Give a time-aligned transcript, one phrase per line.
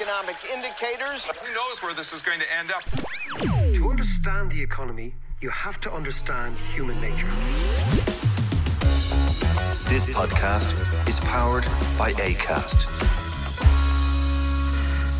[0.00, 1.26] Economic indicators.
[1.26, 2.84] Who knows where this is going to end up?
[3.74, 7.26] To understand the economy, you have to understand human nature.
[9.88, 11.64] This podcast is powered
[11.98, 12.88] by ACAST.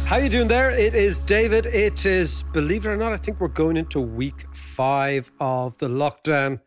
[0.07, 0.71] How you doing there?
[0.71, 1.67] It is David.
[1.67, 5.89] It is, believe it or not, I think we're going into week five of the
[5.89, 6.61] lockdown.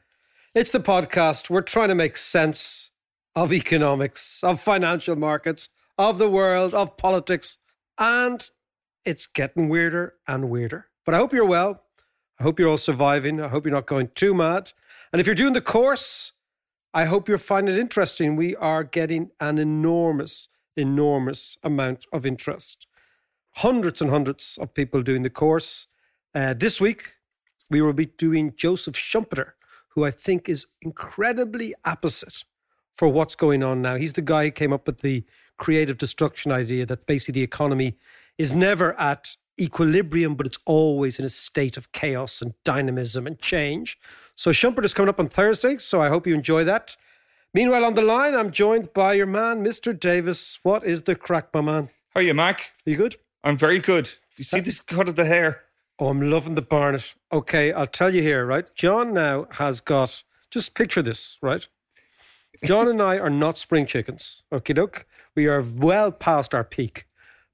[0.53, 1.49] It's the podcast.
[1.49, 2.91] We're trying to make sense
[3.37, 7.57] of economics, of financial markets, of the world, of politics,
[7.97, 8.49] and
[9.05, 10.87] it's getting weirder and weirder.
[11.05, 11.83] But I hope you're well.
[12.39, 13.39] I hope you're all surviving.
[13.41, 14.71] I hope you're not going too mad.
[15.11, 16.33] And if you're doing the course,
[16.93, 18.35] I hope you're finding it interesting.
[18.35, 22.87] We are getting an enormous, enormous amount of interest.
[23.55, 25.87] Hundreds and hundreds of people doing the course.
[26.33, 27.15] Uh, this week,
[27.69, 29.51] we will be doing Joseph Schumpeter,
[29.89, 32.43] who I think is incredibly apposite
[32.95, 33.95] for what's going on now.
[33.95, 35.23] He's the guy who came up with the
[35.61, 37.95] creative destruction idea that basically the economy
[38.37, 43.39] is never at equilibrium, but it's always in a state of chaos and dynamism and
[43.39, 43.99] change.
[44.35, 46.97] So Schumpeter is coming up on Thursday, so I hope you enjoy that.
[47.53, 49.97] Meanwhile, on the line, I'm joined by your man, Mr.
[49.97, 50.59] Davis.
[50.63, 51.89] What is the crack, my man?
[52.13, 52.71] How are you, Mac?
[52.87, 53.17] Are you good?
[53.43, 54.05] I'm very good.
[54.05, 55.63] Do you see uh, this cut of the hair?
[55.99, 57.13] Oh, I'm loving the barnet.
[57.31, 58.67] Okay, I'll tell you here, right?
[58.73, 61.67] John now has got, just picture this, right?
[62.63, 64.43] John and I are not spring chickens.
[64.51, 65.05] Okay, doke.
[65.35, 67.05] We are well past our peak.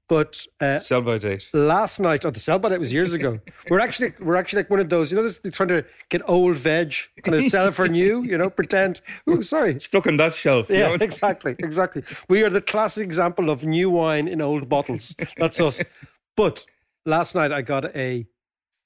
[0.08, 1.50] But uh, Sell by date.
[1.52, 3.40] last night, oh, the sell by date was years ago.
[3.70, 6.22] We're actually we're actually like one of those, you know, this, they're trying to get
[6.26, 9.02] old veg, kind of sell it for new, you know, pretend.
[9.26, 9.78] Oh, sorry.
[9.78, 10.70] Stuck on that shelf.
[10.70, 10.94] you Yeah, know?
[10.94, 12.04] exactly, exactly.
[12.26, 15.14] We are the classic example of new wine in old bottles.
[15.36, 15.84] That's us.
[16.38, 16.64] But
[17.04, 18.26] last night I got a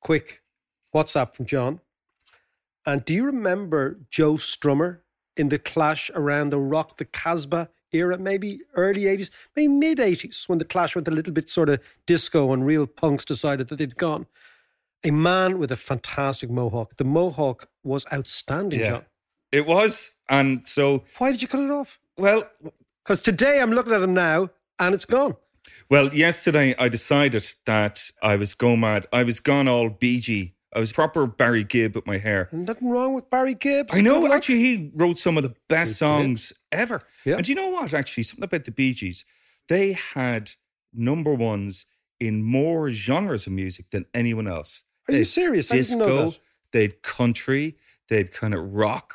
[0.00, 0.42] quick
[0.92, 1.80] WhatsApp from John.
[2.84, 5.02] And do you remember Joe Strummer
[5.36, 10.48] in the clash around the Rock the Casbah era, maybe early 80s, maybe mid 80s,
[10.48, 13.76] when the clash went a little bit sort of disco and real punks decided that
[13.76, 14.26] they'd gone?
[15.04, 16.96] A man with a fantastic mohawk.
[16.96, 18.88] The mohawk was outstanding, Yeah.
[18.90, 19.04] John.
[19.50, 20.12] It was.
[20.28, 21.98] And so, Why did you cut it off?
[22.16, 22.48] well,
[23.04, 25.36] Because today I'm looking at him now and it's gone.
[25.90, 29.06] well, yesterday I decided that I was go mad.
[29.12, 30.52] I was gone all BG.
[30.74, 32.48] I was proper Barry Gibb with my hair.
[32.50, 33.88] Nothing wrong with Barry Gibb.
[33.92, 34.20] I know.
[34.20, 34.36] Good luck.
[34.38, 37.02] Actually, he wrote some of the best songs ever.
[37.24, 37.36] Yeah.
[37.36, 37.92] And you know what?
[37.92, 39.26] Actually, something about the Bee Gees.
[39.68, 40.50] They had
[40.94, 41.86] number ones
[42.20, 44.84] in more genres of music than anyone else.
[45.08, 45.70] Are you They'd serious?
[45.72, 45.98] I Disco.
[45.98, 46.38] didn't know that.
[46.72, 47.76] They'd country.
[48.08, 49.14] They'd kind of rock.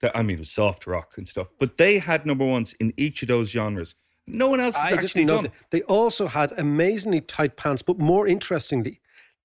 [0.00, 1.48] That I mean, it was soft rock and stuff.
[1.58, 3.94] But they had number ones in each of those genres.
[4.26, 5.44] No one else has I actually didn't know done.
[5.44, 5.70] that.
[5.70, 9.00] They also had amazingly tight pants, but more interestingly,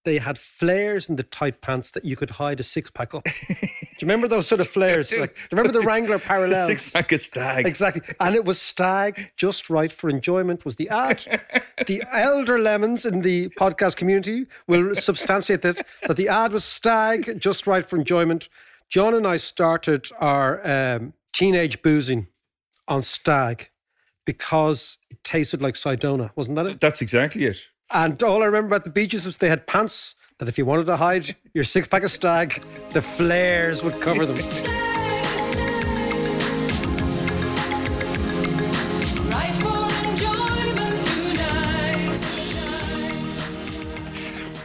[0.06, 3.24] they had flares in the tight pants that you could hide a six pack up.
[3.50, 5.08] do you remember those sort of flares?
[5.10, 5.20] do.
[5.20, 6.68] Like, do you remember the Wrangler parallels?
[6.68, 7.66] Six pack of stag.
[7.66, 8.02] Exactly.
[8.20, 11.24] And it was stag, just right for enjoyment was the ad.
[11.88, 17.40] the elder lemons in the podcast community will substantiate that, that the ad was stag,
[17.40, 18.50] just right for enjoyment.
[18.90, 22.28] John and I started our um, teenage boozing
[22.88, 23.70] on stag
[24.26, 26.80] because it tasted like Cidona, wasn't that it?
[26.80, 27.70] That's exactly it.
[27.96, 30.66] And all I remember about the Bee Gees was they had pants that if you
[30.66, 34.36] wanted to hide your six pack of stag, the flares would cover them.
[39.30, 42.20] Right for enjoyment tonight.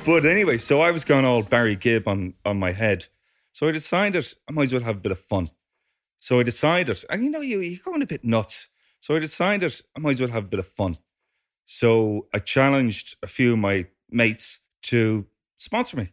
[0.07, 3.07] But anyway, so I was going all Barry Gibb on, on my head.
[3.53, 5.51] So I decided I might as well have a bit of fun.
[6.17, 8.69] So I decided, and you know, you, you're going a bit nuts.
[9.01, 10.97] So I decided I might as well have a bit of fun.
[11.71, 15.27] So I challenged a few of my mates to
[15.59, 16.09] sponsor me.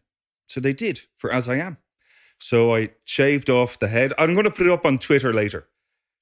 [0.48, 1.78] So they did for AsIAm.
[2.40, 4.12] So I shaved off the head.
[4.18, 5.66] I'm going to put it up on Twitter later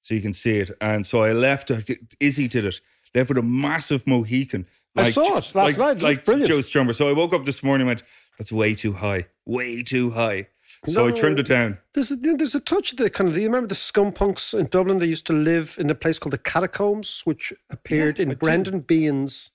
[0.04, 0.70] so you can see it.
[0.80, 1.78] And so I left, uh,
[2.20, 2.80] Izzy did it,
[3.16, 4.68] left with a massive Mohican.
[4.96, 5.98] I saw it last like, night.
[5.98, 6.48] It Like brilliant.
[6.48, 6.94] Joe Strummer.
[6.94, 8.04] So I woke up this morning and went,
[8.38, 10.48] that's way too high, way too high.
[10.86, 11.78] So I trimmed it down.
[11.94, 13.36] There's a, there's a touch of the kind of.
[13.36, 15.00] Do you remember the scum punks in Dublin?
[15.00, 18.30] They used to live in a place called the Catacombs, which appeared Yeah, I in
[18.30, 18.36] do.
[18.36, 19.52] Brendan Behan's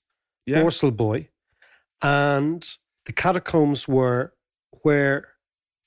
[0.46, 0.62] Yeah.
[0.62, 1.28] Borstal Boy,
[2.02, 2.66] and
[3.06, 4.32] the Catacombs were
[4.82, 5.28] where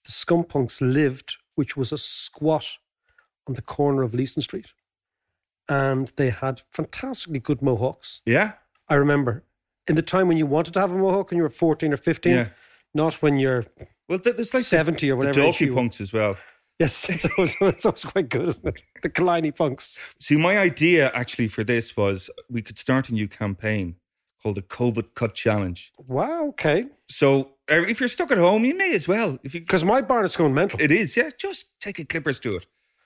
[0.06, 2.66] the scum punks lived, which was a squat
[3.48, 4.74] on the corner of Leeson Street,
[5.70, 8.22] and they had fantastically good mohawks.
[8.26, 8.54] Yeah.
[8.90, 9.44] I remember
[9.88, 11.98] in the time when you wanted to have a mohawk and you were 14 or
[11.98, 12.50] 15, Yeah.
[12.94, 13.66] not when you're
[14.10, 16.38] Well, there's like 70 the, or whatever The you- punks as well.
[16.80, 18.82] Yes, it's always, it's always quite good, isn't it?
[19.04, 20.16] The Kalini punks.
[20.20, 23.96] See, my idea actually for this was we could start a new campaign
[24.42, 25.92] called the COVID Cut Challenge.
[26.08, 26.86] Wow, okay.
[27.08, 29.38] So uh, if you're stuck at home, you may as well.
[29.44, 30.82] If you, Because my barn is going mental.
[30.82, 32.66] it is, yeah, just take a clippers to it,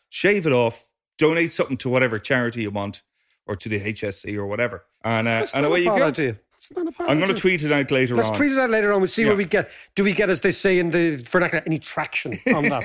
[0.10, 0.86] shave it off,
[1.18, 3.04] donate something to whatever charity you want,
[3.46, 6.08] or to the HSE or whatever, and uh, and away you go.
[6.08, 6.38] idea.
[6.70, 8.18] It's not a bad I'm going to tweet it out later on.
[8.18, 8.36] Let's on.
[8.38, 9.00] tweet it out later on.
[9.02, 9.30] We'll see Yeah.
[9.30, 9.70] where we get.
[9.96, 12.84] Do we get, as they say in the vernacular, any traction on that?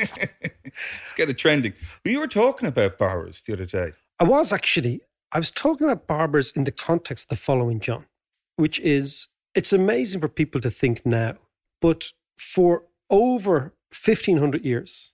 [0.64, 1.72] Let's get it trending.
[2.02, 3.92] But you were talking about barbers the other day.
[4.18, 5.00] I was actually.
[5.32, 8.06] I was talking about barbers in the context of the following, John,
[8.56, 11.36] which is it's amazing for people to think now,
[11.80, 15.12] but for over 1500 years,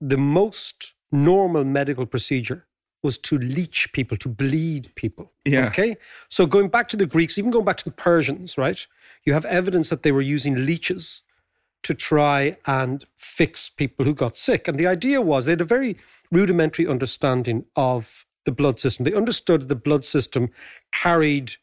[0.00, 2.66] the most normal medical procedure
[3.04, 5.30] was to leech people, to bleed people.
[5.44, 5.66] Yeah.
[5.68, 5.96] Okay.
[6.28, 8.84] So going back to the Greeks, even going back to the Persians, right?
[9.24, 11.22] You have evidence that they were using leeches
[11.84, 14.66] to try and fix people who got sick.
[14.66, 15.98] And the idea was they had a very
[16.32, 19.04] rudimentary understanding of the blood system.
[19.04, 20.50] They understood the blood system
[20.92, 21.56] carried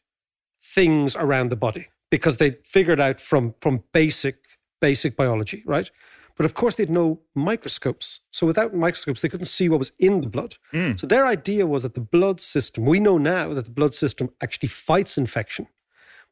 [0.62, 4.36] things around the body because they figured out from from basic
[4.80, 5.90] basic biology, right?
[6.36, 8.20] But of course, they had no microscopes.
[8.30, 10.56] So without microscopes, they couldn't see what was in the blood.
[10.72, 10.98] Mm.
[10.98, 14.30] So their idea was that the blood system, we know now that the blood system
[14.42, 15.66] actually fights infection,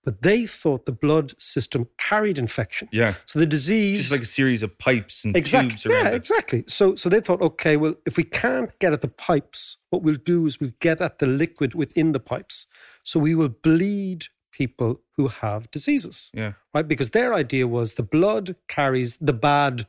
[0.02, 2.88] but they thought the blood system carried infection.
[2.90, 3.14] Yeah.
[3.26, 3.98] So the disease.
[3.98, 5.70] Just like a series of pipes and Exactly.
[5.70, 6.14] tubes around Yeah, it.
[6.14, 6.64] exactly.
[6.66, 10.16] So so they thought, okay, well, if we can't get at the pipes, what we'll
[10.16, 12.66] do is we'll get at the liquid within the pipes.
[13.02, 16.30] So we will bleed people who have diseases.
[16.34, 16.52] Yeah.
[16.74, 16.86] Right?
[16.86, 19.86] Because their idea was the blood carries the bad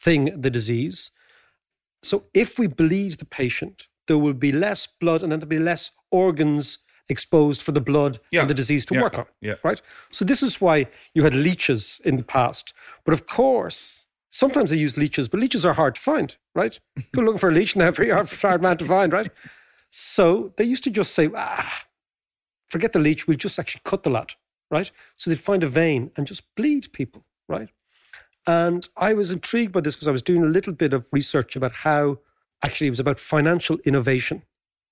[0.00, 1.10] thing, the disease.
[2.02, 5.58] So if we bleed the patient, there will be less blood and then there'll be
[5.58, 6.78] less organs
[7.08, 8.40] exposed for the blood Yeah.
[8.42, 9.02] and the disease to Yeah.
[9.02, 9.26] work on.
[9.40, 9.54] Yeah.
[9.62, 9.80] Right?
[10.10, 12.72] So this is why you had leeches in the past.
[13.04, 16.80] But of course, sometimes they use leeches, but leeches are hard to find, right?
[17.12, 19.30] Go looking for a leech now, very hard, hard man to find, right?
[19.90, 21.84] So they used to just say, ah,
[22.72, 24.32] forget the leech, we'll just actually cut the lad,
[24.70, 24.90] right?
[25.16, 27.68] So they'd find a vein and just bleed people, right?
[28.46, 31.54] And I was intrigued by this because I was doing a little bit of research
[31.54, 32.18] about how
[32.62, 34.42] actually it was about financial innovation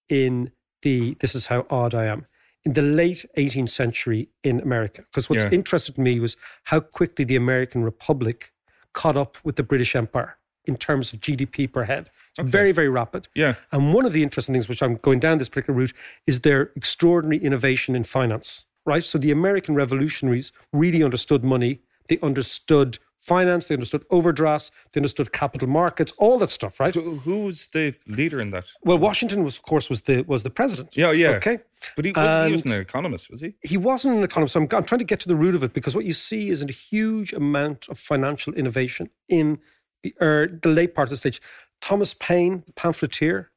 [0.09, 2.27] in the, this is how odd I am,
[2.65, 5.03] in the late 18th century in America.
[5.11, 5.51] Because what's Yeah.
[5.51, 8.53] interested me was how quickly the American Republic
[8.93, 10.37] caught up with the British Empire
[10.67, 12.11] in terms of GDP per head.
[12.39, 13.29] It's very, very rapid.
[13.35, 13.55] Yeah.
[13.73, 15.93] And one of the interesting things, which I'm going down this particular route,
[16.27, 19.05] is their extraordinary innovation in finance, right?
[19.05, 21.81] So the American revolutionaries really understood money.
[22.09, 23.67] They understood finance.
[23.67, 24.71] They understood overdrafts.
[24.93, 26.95] They understood capital markets, all that stuff, right?
[26.95, 28.73] Who, who was the leader in that?
[28.83, 30.97] Well, Washington was, of course, was the was the president.
[30.97, 31.31] Yeah, yeah.
[31.31, 31.59] Okay.
[31.97, 33.55] But he, was, he was an economist, was he?
[33.63, 34.53] He wasn't an economist.
[34.53, 36.51] So I'm, I'm trying to get to the root of it because what you see
[36.51, 39.59] is a huge amount of financial innovation in
[40.03, 41.41] the, er, the late part of the stage.
[41.81, 43.51] Thomas Paine, the pamphleteer,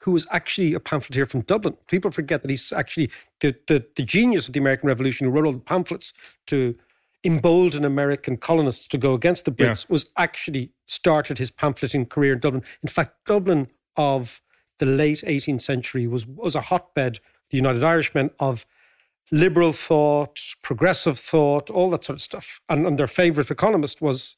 [0.00, 1.76] who was actually a pamphleteer from Dublin.
[1.86, 3.10] People forget that he's actually
[3.40, 6.12] the, the, the genius of the American Revolution who wrote all the pamphlets
[6.46, 6.76] to
[7.24, 12.38] embolden American colonists to go against the Brits, was actually started his pamphleting career in
[12.38, 12.62] Dublin.
[12.82, 14.42] In fact, Dublin of
[14.78, 18.66] the late 18th century was, was a hotbed, the United Irishmen, of
[19.30, 22.60] liberal thought, progressive thought, all that sort of stuff.
[22.68, 24.36] And, and their favourite economist was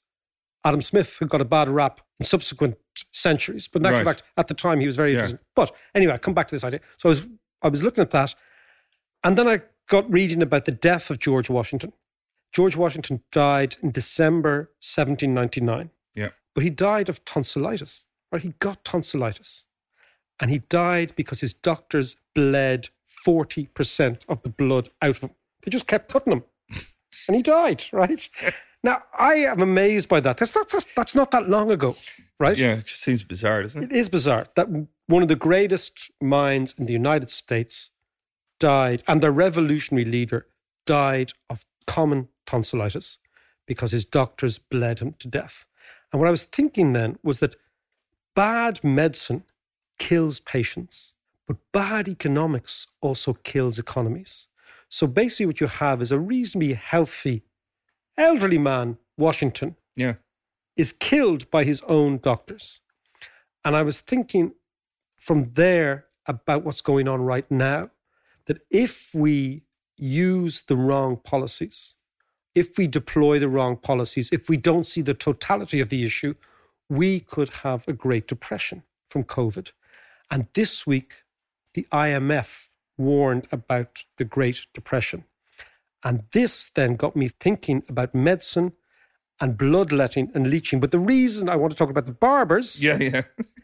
[0.67, 2.77] Adam Smith, who got a bad rap in subsequent
[3.13, 3.69] centuries.
[3.69, 4.05] But in Right.
[4.05, 5.19] fact, at the time, he was very Yeah.
[5.19, 5.39] interesting.
[5.55, 6.81] But anyway, I come back to this idea.
[6.99, 7.29] So I was,
[7.63, 8.35] I was looking at that,
[9.23, 11.93] and then I got reading about the death of George Washington.
[12.53, 16.31] George Washington died in December 1799 Yeah.
[16.55, 18.43] but he died of tonsillitis, right?
[18.43, 19.67] He got tonsillitis.
[20.41, 25.31] And he died because his doctors bled 40% of the blood out of him.
[25.63, 26.45] They just kept cutting him.
[27.29, 28.29] And he died, right?
[28.87, 30.39] Now, I am amazed by that.
[30.39, 31.97] That's not, that's, that's not that long ago,
[32.39, 32.57] right?
[32.57, 33.91] Yeah, it just seems bizarre, doesn't it?
[33.91, 34.69] It is bizarre that
[35.09, 37.91] one of the greatest minds in the United States
[38.61, 40.47] died, and the revolutionary leader
[40.87, 43.19] died of common tonsillitis
[43.67, 45.67] because his doctors bled him to death.
[46.13, 47.57] And what I was thinking then was that
[48.37, 49.43] bad medicine
[49.99, 51.15] kills patients,
[51.49, 54.47] but bad economics also kills economies.
[54.89, 57.43] So basically, what you have is a reasonably healthy
[58.17, 60.15] elderly man, Washington, Yeah.
[60.77, 62.81] is killed by his own doctors.
[63.65, 64.55] And I was thinking
[65.17, 67.91] from there about what's going on right now
[68.47, 69.65] that if we
[69.97, 71.97] use the wrong policies,
[72.55, 76.35] if we deploy the wrong policies, if we don't see the totality of the issue,
[76.89, 79.73] we could have a Great Depression from COVID.
[80.31, 81.25] And this week,
[81.75, 85.25] the IMF warned about the Great Depression.
[86.05, 88.73] And this then got me thinking about medicine
[89.41, 90.81] and bloodletting and leeching.
[90.81, 93.23] But the reason I want to talk about the barbers Yeah, yeah,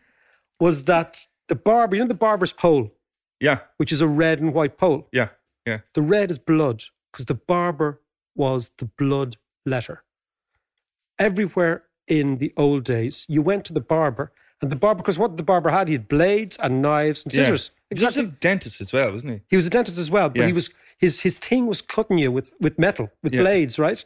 [0.61, 2.93] was that the barber, you know, the barber's pole,
[3.41, 5.09] yeah, which is a red and white pole.
[5.13, 5.29] yeah,
[5.67, 5.81] yeah.
[5.95, 8.01] The red is blood because the barber
[8.35, 9.37] was the blood
[9.67, 10.03] letter.
[11.19, 15.37] Everywhere in the old days, you went to the barber, and the barber, because what
[15.37, 17.43] the barber had, he had blades and knives and yeah.
[17.45, 17.71] scissors.
[17.95, 19.41] He was a dentist as well, wasn't he?
[19.49, 20.47] He was a dentist as well, but Yeah.
[20.47, 20.71] he was
[21.03, 23.43] his his thing was cutting you with with metal, with Yeah.
[23.43, 24.05] blades, right?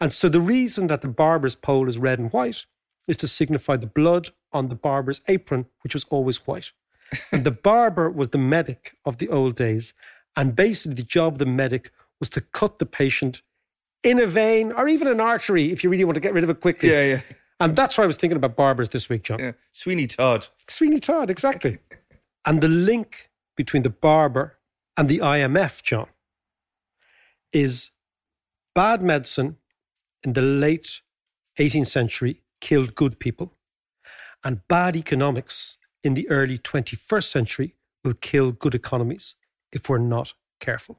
[0.00, 2.60] And so the reason that the barber's pole is red and white
[3.08, 6.72] is to signify the blood on the barber's apron, which was always white.
[7.32, 9.94] and the barber was the medic of the old days,
[10.36, 13.42] and basically the job of the medic was to cut the patient
[14.02, 16.50] in a vein or even an artery if you really want to get rid of
[16.50, 16.90] it quickly.
[16.90, 17.20] Yeah, yeah,
[17.60, 19.38] And that's why I was thinking about barbers this week, John.
[19.40, 19.52] yeah.
[19.72, 20.48] Sweeney Todd.
[20.68, 21.78] Sweeney Todd, exactly.
[22.46, 24.58] and the link between the barber
[24.96, 26.08] and the IMF, John,
[27.56, 27.92] is
[28.74, 29.56] bad medicine
[30.22, 31.00] in the late
[31.58, 33.54] 18th century killed good people,
[34.44, 39.36] and bad economics in the early 21st century will kill good economies
[39.72, 40.98] if we're not careful.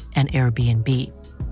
[0.15, 0.87] an Airbnb.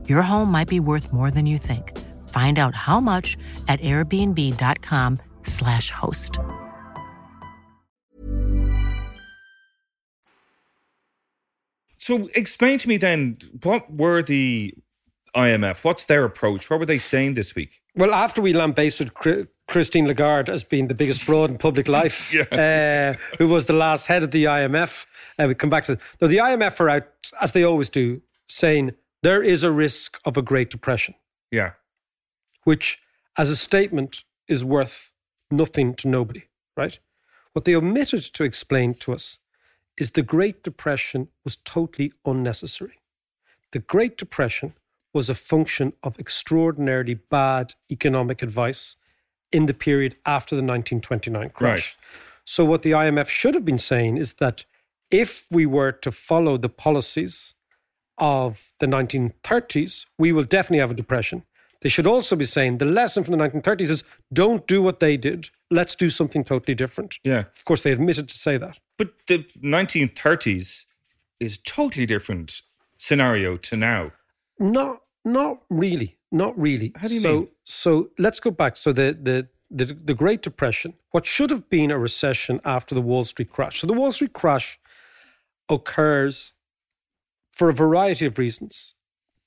[0.07, 1.97] Your home might be worth more than you think.
[2.29, 3.37] Find out how much
[3.67, 6.37] at airbnb.com/slash host.
[11.97, 14.73] So explain to me then, what were the
[15.35, 15.83] IMF?
[15.83, 16.69] What's their approach?
[16.69, 17.81] What were they saying this week?
[17.95, 19.11] Well, after we lambasted
[19.67, 24.07] Christine Lagarde as being the biggest fraud in public life, uh, who was the last
[24.07, 25.05] head of the IMF,
[25.37, 27.07] uh, we come back to no, the IMF are out,
[27.41, 31.15] as they always do, saying there is a risk of a Great Depression,
[31.51, 31.73] Yeah.
[32.63, 33.01] which,
[33.37, 35.11] as a statement, is worth
[35.51, 36.43] nothing to nobody,
[36.75, 36.99] right?
[37.53, 39.39] What they omitted to explain to us
[39.97, 42.99] is the Great Depression was totally unnecessary.
[43.71, 44.73] The Great Depression
[45.13, 48.95] was a function of extraordinarily bad economic advice
[49.51, 51.97] in the period after the 1929 crash.
[51.97, 52.05] Right.
[52.45, 54.65] So, what the IMF should have been saying is that
[55.11, 57.55] if we were to follow the policies
[58.19, 61.43] of the 1930s, we will definitely have a depression.
[61.81, 65.15] They should also be saying the lesson from the 1930s is don't do what they
[65.15, 65.49] did.
[65.71, 67.19] Let's do something totally different.
[67.23, 67.45] Yeah.
[67.55, 68.79] Of course, they admitted to say that.
[68.97, 70.85] But the 1930s
[71.39, 72.61] is totally different
[72.97, 74.11] scenario to now.
[74.59, 76.91] Not, not really, not really.
[76.97, 77.49] How do you so, mean?
[77.63, 78.75] So let's go back.
[78.75, 83.01] So the, the the the Great Depression, what should have been a recession after the
[83.01, 83.81] Wall Street crash.
[83.81, 84.79] So the Wall Street crash
[85.69, 86.53] occurs
[87.59, 88.95] for a variety of reasons,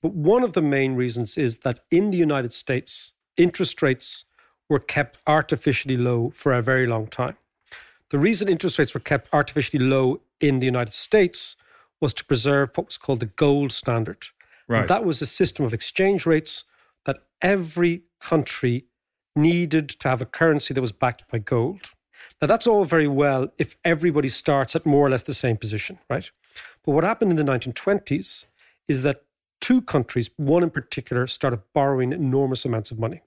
[0.03, 4.27] but one of the main reasons is that in the United States, interest rates
[4.69, 7.39] were kept artificially low for a very long time.
[8.11, 11.57] The reason interest rates were kept artificially low in the United States
[12.03, 14.27] was to preserve what was called the gold standard.
[14.69, 14.89] And Right.
[14.89, 16.65] that was a system of exchange rates
[17.07, 18.85] that every country
[19.35, 21.93] needed to have a currency that was backed by gold.
[22.43, 25.99] Now, that's all very well if everybody starts at more or less the same position,
[26.11, 26.31] right?
[26.85, 28.47] But what happened in the 1920s
[28.89, 29.23] is that
[29.61, 33.23] two countries, one in particular, started borrowing enormous amounts of money.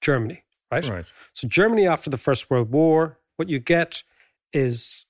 [0.00, 0.86] Germany, right?
[0.88, 1.06] Right.
[1.32, 4.02] So Germany after the First World War, what you get
[4.52, 5.06] is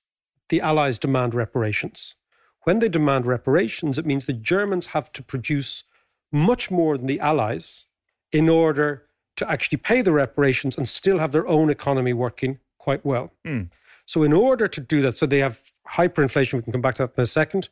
[0.48, 2.16] the Allies demand reparations.
[2.64, 5.84] When they demand reparations, it means the Germans have to produce
[6.30, 7.86] much more than the Allies
[8.32, 9.06] in order
[9.36, 13.32] to actually pay the reparations and still have their own economy working quite well.
[13.44, 13.62] Hmm.
[14.04, 17.02] So, in order to do that, so they have hyperinflation, we can come back to
[17.06, 17.68] that in a second,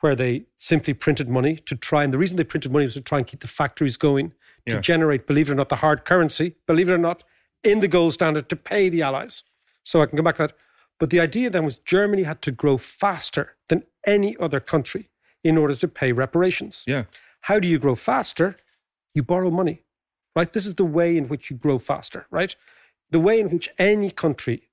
[0.00, 3.00] where they simply printed money to try, and the reason they printed money was to
[3.00, 4.30] try and keep the factories going,
[4.66, 4.80] to Yeah.
[4.80, 7.24] generate, believe it or not, the hard currency, believe it or not,
[7.62, 9.44] in the gold standard to pay the Allies.
[9.82, 10.52] So, I can come back to that.
[10.98, 15.08] But the idea then was Germany had to grow faster than any other country
[15.42, 16.84] in order to pay reparations.
[16.86, 17.04] Yeah.
[17.42, 18.56] How do you grow faster?
[19.14, 19.82] You borrow money,
[20.36, 20.52] right?
[20.52, 22.54] This is the way in which you grow faster, right?
[23.10, 24.68] The way in which any country,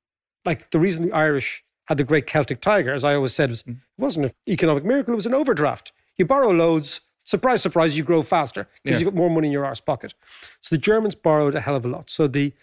[0.45, 3.63] like the reason the Irish had the great Celtic tiger, as I always said, was,
[3.63, 3.72] mm.
[3.74, 5.91] it wasn't an economic miracle, it was an overdraft.
[6.17, 9.06] You borrow loads, surprise, surprise, you grow faster because Yeah.
[9.06, 10.13] you got more money in your arse pocket.
[10.62, 12.10] So the Germans borrowed a hell of a lot.
[12.10, 12.53] So the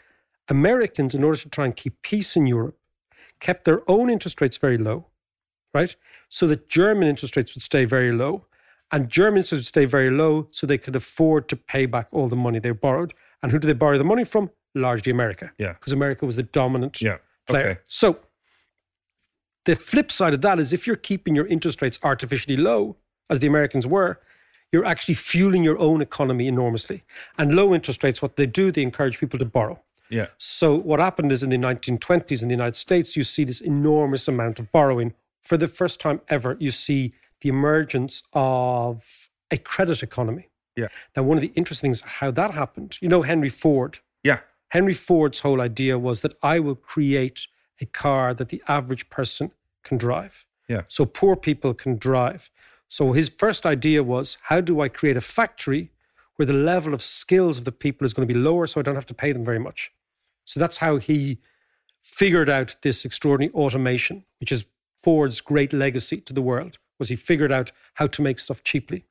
[0.49, 2.79] Americans, in order to try and keep peace in Europe,
[3.41, 5.07] kept their own interest rates very low,
[5.73, 5.95] right?
[6.29, 8.47] So that German interest rates would stay very low.
[8.93, 12.09] And German interest rates would stay very low so they could afford to pay back
[12.13, 13.13] all the money they borrowed.
[13.43, 14.51] And who did they borrow the money from?
[14.75, 15.53] Largely America.
[15.59, 15.73] Yeah.
[15.75, 17.19] Because America was the dominant Yeah.
[17.49, 17.71] player.
[17.71, 17.81] Okay.
[17.87, 18.19] So
[19.65, 22.97] the flip side of that is if you're keeping your interest rates artificially low,
[23.31, 24.21] as the Americans were,
[24.73, 27.05] you're actually fueling your own economy enormously.
[27.39, 29.81] And low interest rates, what they do, they encourage people to borrow.
[30.11, 30.27] Yeah.
[30.39, 34.29] So what happened is in the 1920s in the United States, you see this enormous
[34.29, 35.15] amount of borrowing.
[35.43, 40.49] For the first time ever, you see the emergence of a credit economy.
[40.77, 40.89] Yeah.
[41.17, 43.99] Now, one of the interesting things how that happened, you know, Henry Ford.
[44.23, 44.41] Yeah.
[44.71, 47.47] Henry Ford's whole idea was that I will create
[47.81, 49.51] a car that the average person
[49.83, 50.45] can drive.
[50.69, 50.83] Yeah.
[50.89, 52.51] So poor people can drive.
[52.89, 55.91] So his first idea was how do I create a factory
[56.37, 58.83] where the level of skills of the people is going to be lower so I
[58.83, 59.93] don't have to pay them very much.
[60.45, 61.39] So that's how he
[62.03, 64.67] figured out this extraordinary automation, which is
[65.03, 69.05] Ford's great legacy to the world, was he figured out how to make stuff cheaply.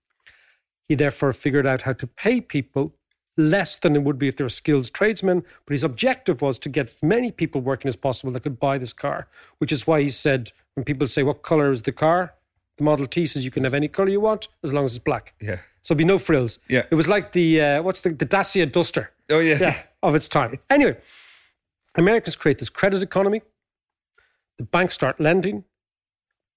[0.87, 2.95] He therefore figured out how to pay people
[3.37, 5.43] less than it would be if they were skilled tradesmen.
[5.65, 8.77] But his objective was to get as many people working as possible that could buy
[8.77, 12.33] this car, which is why he said, when people say, What color is the car?
[12.77, 15.03] The Model T says you can have any color you want as long as it's
[15.03, 15.33] black.
[15.39, 15.57] Yeah.
[15.83, 16.59] So be no frills.
[16.69, 16.83] Yeah.
[16.89, 19.57] It was like the, uh, what's the, the Dacia Duster Oh yeah.
[19.59, 20.53] yeah, of its time.
[20.69, 20.97] Anyway,
[21.95, 23.41] Americans create this credit economy.
[24.57, 25.65] The banks start lending.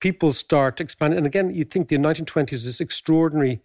[0.01, 1.19] People start expanding.
[1.19, 3.61] And again, you think the 1920s is this extraordinary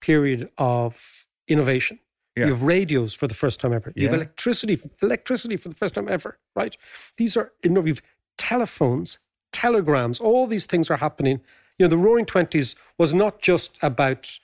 [0.00, 1.98] period of innovation.
[2.36, 2.46] Yeah.
[2.46, 3.92] You have radios for the first time ever.
[3.96, 6.76] You have electricity, electricity for the first time ever, right?
[7.16, 8.02] These are, you know, you've
[8.36, 9.18] telephones,
[9.52, 11.40] telegrams, all these things are happening.
[11.78, 14.38] You know, the roaring 20s was not just about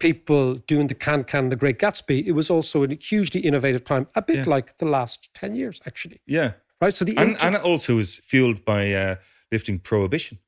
[0.00, 4.06] people doing the can can the great gatsby it was also a hugely innovative time
[4.16, 4.44] a bit Yeah.
[4.56, 6.54] like the last 10 years actually Yeah.
[6.80, 9.16] right so the And, inter- and it also was fueled by uh,
[9.52, 10.38] lifting prohibition.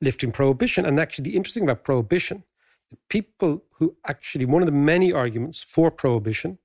[0.00, 2.44] lifting prohibition and actually the interesting about prohibition
[2.92, 6.58] the people who actually one of the many arguments for prohibition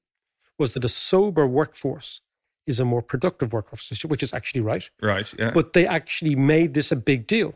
[0.59, 2.21] was that a sober workforce
[2.65, 5.33] is a more productive workforce which is actually right Right.
[5.39, 5.51] Yeah.
[5.53, 7.51] but they actually made this a big deal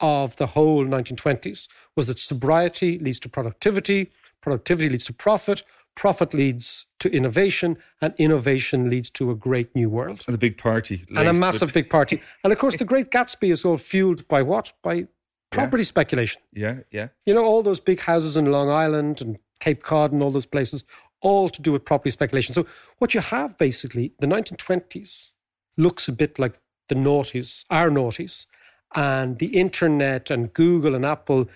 [0.00, 5.62] of the whole 1920s was that sobriety leads to productivity productivity leads to profit
[5.94, 10.56] profit leads to innovation and innovation leads to a great new world and a big
[10.58, 11.04] party.
[11.16, 14.42] and a massive big party and of course the great gatsby is all fueled by
[14.42, 15.06] what by
[15.52, 16.80] property speculation Yeah.
[16.90, 17.08] Yeah.
[17.26, 20.46] you know all those big houses in long island and cape cod and all those
[20.46, 20.84] places
[21.20, 22.66] all to do with property speculation so
[22.98, 25.32] what you have basically the 1920s
[25.76, 28.46] looks a bit like the noughties our noughties
[28.94, 31.48] and the internet and google and apple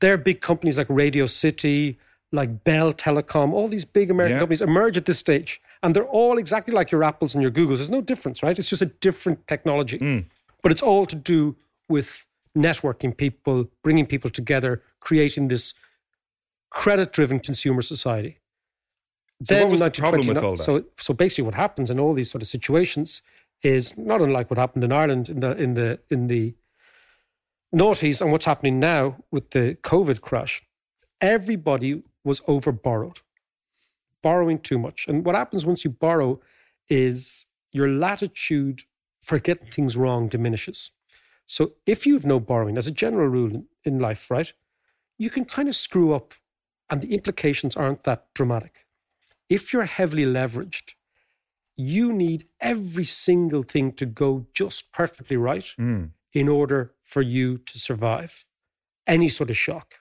[0.00, 1.98] they're big companies like radio city
[2.32, 4.40] like bell telecom all these big american Yeah.
[4.40, 7.76] companies emerge at this stage and they're all exactly like your apples and your googles
[7.76, 10.24] there's no difference right it's just a different technology mm.
[10.62, 11.56] but it's all to do
[11.88, 12.25] with
[12.56, 15.74] networking people, bringing people together, creating this
[16.70, 18.38] credit driven consumer society.
[19.44, 20.64] So what was the problem with all that?
[20.64, 23.20] So, so basically, what happens in all these sort of situations
[23.62, 26.54] is not unlike what happened in Ireland in the in the in the
[27.74, 30.62] noughties and what's happening now with the COVID crash.
[31.20, 33.20] Everybody was overborrowed,
[34.22, 35.06] borrowing too much.
[35.08, 36.40] And what happens once you borrow
[36.88, 38.82] is your latitude
[39.20, 40.92] for getting things wrong diminishes.
[41.46, 44.52] So if you have no borrowing, as a general rule in, in life, right,
[45.18, 46.34] you can kind of screw up
[46.90, 48.86] and the implications aren't that dramatic.
[49.48, 50.92] If you're heavily leveraged,
[51.76, 56.10] you need every single thing to go just perfectly right Mm.
[56.32, 58.44] in order for you to survive
[59.06, 60.00] any sort of shock.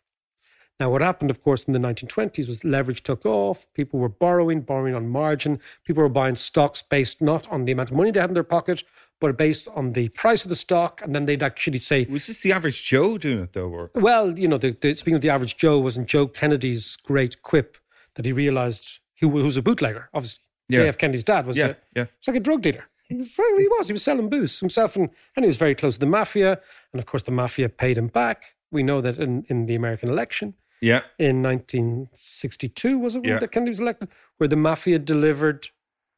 [0.79, 3.67] Now, what happened, of course, in the 1920s was leverage took off.
[3.73, 5.59] People were borrowing, borrowing on margin.
[5.85, 8.43] People were buying stocks based not on the amount of money they had in their
[8.43, 8.83] pocket,
[9.21, 11.01] but based on the price of the stock.
[11.01, 13.69] And then they'd actually say, Was this the average Joe doing it though?
[13.69, 17.41] Or well, you know, the, the, speaking of the average Joe, wasn't Joe Kennedy's great
[17.41, 17.77] quip
[18.15, 20.41] that he realized he, wa- was a bootlegger, obviously.
[20.67, 20.81] Yeah.
[20.81, 22.05] JF Kennedy's dad was Yeah, a, yeah.
[22.17, 22.85] it's like a drug dealer.
[23.11, 23.85] Exactly, he was.
[23.85, 26.59] He was selling booze himself, and, and he was very close to the mafia.
[26.91, 28.55] And of course, the mafia paid him back.
[28.71, 33.39] We know that in, in the American election yeah, in 1962, was it Yeah.
[33.39, 35.67] that Kennedy was elected, where the mafia delivered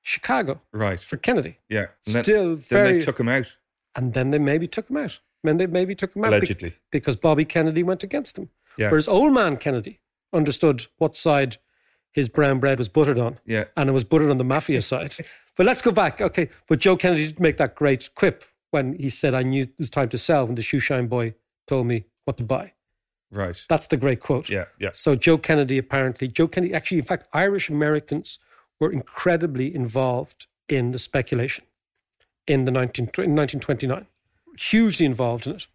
[0.07, 0.99] Chicago right.
[0.99, 1.59] for Kennedy.
[1.69, 1.87] Yeah.
[2.05, 3.57] And then, Still then very- they took him out
[3.95, 5.19] And then they maybe took him out.
[5.43, 6.73] Then they maybe took him out be- allegedly.
[6.91, 8.49] because Bobby Kennedy went against him.
[8.77, 8.89] Yeah.
[8.89, 9.99] Whereas old man Kennedy
[10.33, 11.57] understood what side
[12.11, 13.39] his brown bread was buttered on.
[13.45, 13.65] Yeah.
[13.75, 15.15] And it was buttered on the mafia side.
[15.57, 16.21] But let's go back.
[16.21, 16.49] Okay.
[16.69, 19.89] But Joe Kennedy did make that great quip when he said, I knew it was
[19.89, 21.33] time to sell when the shoe shine boy
[21.65, 22.73] told me what to buy.
[23.31, 23.61] Right.
[23.67, 24.49] That's the great quote.
[24.49, 24.65] Yeah.
[24.79, 24.91] Yeah.
[24.93, 28.39] So Joe Kennedy apparently, Joe Kennedy, actually, in fact, Irish Americans
[28.79, 31.65] were incredibly involved in the speculation
[32.47, 34.05] in the 19, in 1929,
[34.57, 35.67] hugely involved in it.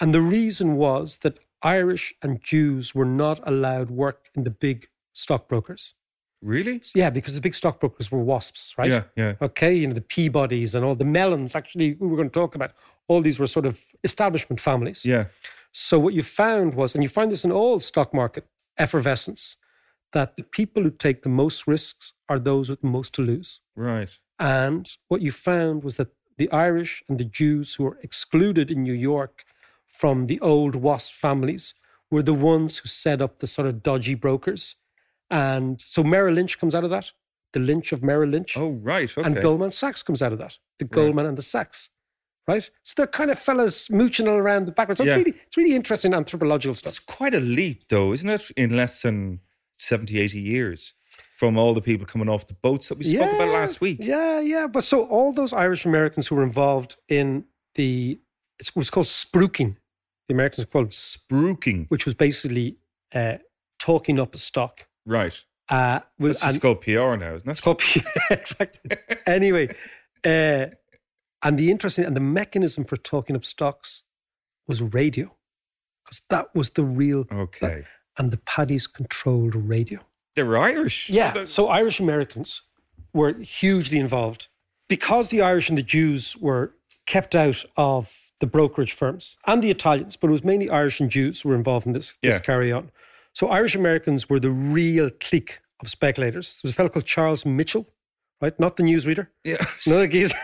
[0.00, 4.88] And the reason was that Irish and Jews were not allowed work in the big
[5.12, 5.94] stockbrokers.
[6.42, 6.82] Really?
[6.94, 8.90] Yeah, because the big stockbrokers were wasps, right?
[8.90, 9.04] Yeah.
[9.16, 9.34] Yeah.
[9.40, 12.54] Okay, you know, the Peabodys and all the Mellons, actually, we were going to talk
[12.54, 12.72] about,
[13.08, 15.06] all these were sort of establishment families.
[15.06, 15.26] Yeah.
[15.72, 19.56] So what you found was, and you find this in all stock market effervescence,
[20.14, 23.60] that the people who take the most risks are those with the most to lose.
[23.76, 24.18] Right.
[24.38, 28.82] And what you found was that the Irish and the Jews who were excluded in
[28.82, 29.44] New York
[29.86, 31.74] from the old WASP families
[32.10, 34.76] were the ones who set up the sort of dodgy brokers.
[35.30, 37.12] And so Merrill Lynch comes out of that,
[37.52, 38.56] the Lynch of Merrill Lynch.
[38.56, 39.10] Oh, right.
[39.16, 39.26] Okay.
[39.26, 41.90] And Goldman Sachs comes out of that, the Goldman and the Sachs.
[42.46, 42.68] Right?
[42.82, 44.98] So they're kind of fellas mooching all around the background.
[44.98, 45.16] So Yeah.
[45.16, 46.90] it's really it's really interesting anthropological stuff.
[46.90, 48.50] It's quite a leap, though, isn't it?
[48.56, 49.40] In less than
[49.84, 50.94] 70, 80 years
[51.36, 53.98] from all the people coming off the boats that we spoke about last week.
[54.00, 54.66] Yeah, yeah.
[54.66, 57.44] But so all those Irish Americans who were involved in
[57.74, 58.18] the
[58.58, 59.76] it was called spruiking.
[60.28, 61.86] The Americans called it, Spruiking.
[61.88, 62.78] which was basically
[63.14, 63.38] uh,
[63.78, 64.88] talking up a stock.
[65.04, 65.44] Right.
[65.68, 67.50] Uh, with, That's called PR now, isn't it?
[67.50, 68.96] It's called PR, exactly.
[69.26, 69.68] anyway,
[70.24, 70.66] uh,
[71.42, 74.04] and the interesting and the mechanism for talking up stocks
[74.66, 75.34] was radio,
[76.04, 77.26] because that was the real.
[77.30, 77.84] Okay.
[78.18, 80.00] And the Paddies controlled radio.
[80.36, 81.10] They were Irish.
[81.10, 81.44] Yeah.
[81.44, 82.62] So Irish Americans
[83.12, 84.48] were hugely involved
[84.88, 86.74] because the Irish and the Jews were
[87.06, 91.08] kept out of the brokerage firms and the Italians, but it was mainly Irish and
[91.10, 92.38] Jews who were involved in this, this Yeah.
[92.40, 92.90] carry on.
[93.32, 96.60] So Irish Americans were the real clique of speculators.
[96.62, 97.86] There was a fellow called Charles Mitchell,
[98.40, 98.58] right?
[98.58, 99.28] Not the newsreader.
[99.44, 99.64] Yeah.
[99.86, 100.36] Another geezer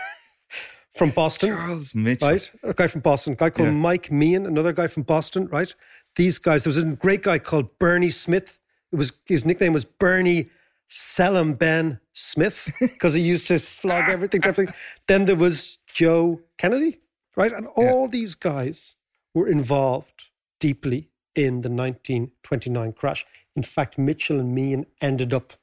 [0.94, 1.50] from Boston.
[1.50, 2.28] Charles Mitchell.
[2.28, 2.50] Right?
[2.62, 3.74] A guy from Boston, a guy called Yeah.
[3.74, 5.74] Mike Meehan, another guy from Boston, right?
[6.20, 8.59] These guys, there was a great guy called Bernie Smith.
[8.92, 10.50] It was his nickname was Bernie
[10.87, 14.74] Sell 'Em Ben Smith because he used to flog everything, everything.
[15.09, 17.00] Then there was Joe Kennedy,
[17.37, 17.52] right?
[17.54, 18.96] And all these guys
[19.35, 20.28] were involved
[20.59, 23.24] deeply in the 1929 crash.
[23.56, 25.54] In fact, Mitchell and Meehan ended up,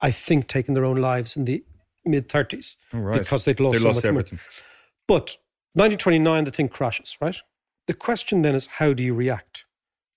[0.00, 1.64] I think, taking their own lives in the
[2.04, 3.20] mid 30s All right.
[3.20, 4.18] because they'd lost They so lost much money.
[4.18, 4.38] everything.
[5.06, 5.36] But
[5.74, 7.36] 1929, the thing crashes, right?
[7.86, 9.61] The question then is how do you react?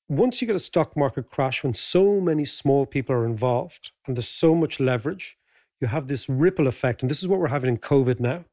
[0.07, 4.15] Once you get a stock market crash, when so many small people are involved and
[4.15, 5.37] there's so much leverage,
[5.81, 7.01] you have this ripple effect.
[7.01, 8.45] And this is what we're having in COVID now,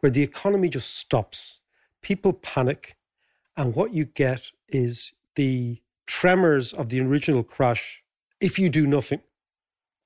[0.00, 1.60] where the economy just stops.
[2.02, 2.96] People panic.
[3.56, 8.02] And what you get is the tremors of the original crash,
[8.40, 9.20] if you do nothing,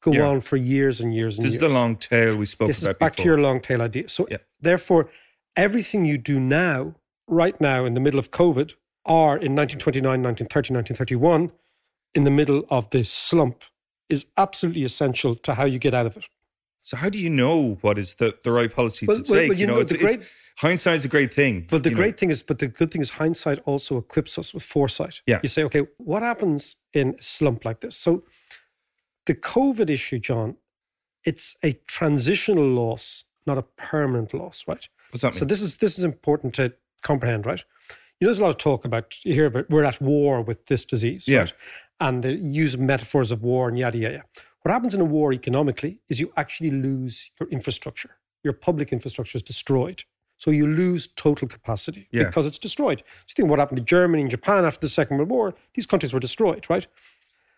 [0.01, 0.27] go Yeah.
[0.29, 2.79] on for years and years and This years is the long tail we spoke this
[2.79, 3.23] is about back before.
[3.25, 4.09] to your long tail idea.
[4.09, 4.39] So, Yeah.
[4.61, 5.09] therefore,
[5.57, 8.75] everything you do now, right now, in the middle of COVID,
[9.09, 11.53] or in 1929, 1930, 1931,
[12.15, 13.65] in the middle of this slump,
[14.09, 16.27] is absolutely essential to how you get out of it.
[16.83, 19.49] So how do you know what is the, the right policy Well, to take?
[19.51, 21.67] well, you know, it's, great- it's, hindsight's a great thing.
[21.69, 22.03] But the you know.
[22.03, 25.21] great thing is, but the good thing is, hindsight also equips us with foresight.
[25.27, 25.41] Yeah.
[25.43, 27.97] You say, okay, what happens in a slump like this?
[27.97, 28.25] So,
[29.27, 30.57] the COVID issue, John,
[31.25, 34.89] it's a transitional loss, not a permanent loss, right?
[35.11, 35.41] What's that mean?
[35.41, 37.63] So this is this is important to comprehend, right?
[38.21, 40.67] You know, there's a lot of talk about you hear about we're at war with
[40.67, 41.41] this disease, Yeah.
[41.41, 41.53] right?
[42.01, 44.25] And they use of metaphors of war and yada yada.
[44.63, 48.11] What happens in a war economically is you actually lose your infrastructure.
[48.43, 50.05] Your public infrastructure is destroyed.
[50.37, 52.25] So you lose total capacity Yeah.
[52.25, 53.01] because it's destroyed.
[53.01, 55.55] So you think what happened to Germany and Japan after the Second World War?
[55.75, 56.87] These countries were destroyed, right?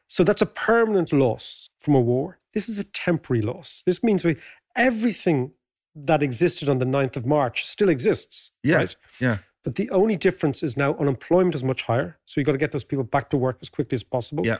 [0.06, 2.38] So that's a permanent loss from a war.
[2.52, 3.82] This is a temporary loss.
[3.86, 4.36] This means we,
[4.76, 5.52] everything
[5.94, 8.52] that existed on the 9th of March still exists.
[8.62, 8.96] yeah, Right?
[9.20, 12.18] yeah, But the only difference is now unemployment is much higher.
[12.24, 14.46] So you've got to get those people back to work as quickly as possible.
[14.46, 14.58] Yeah.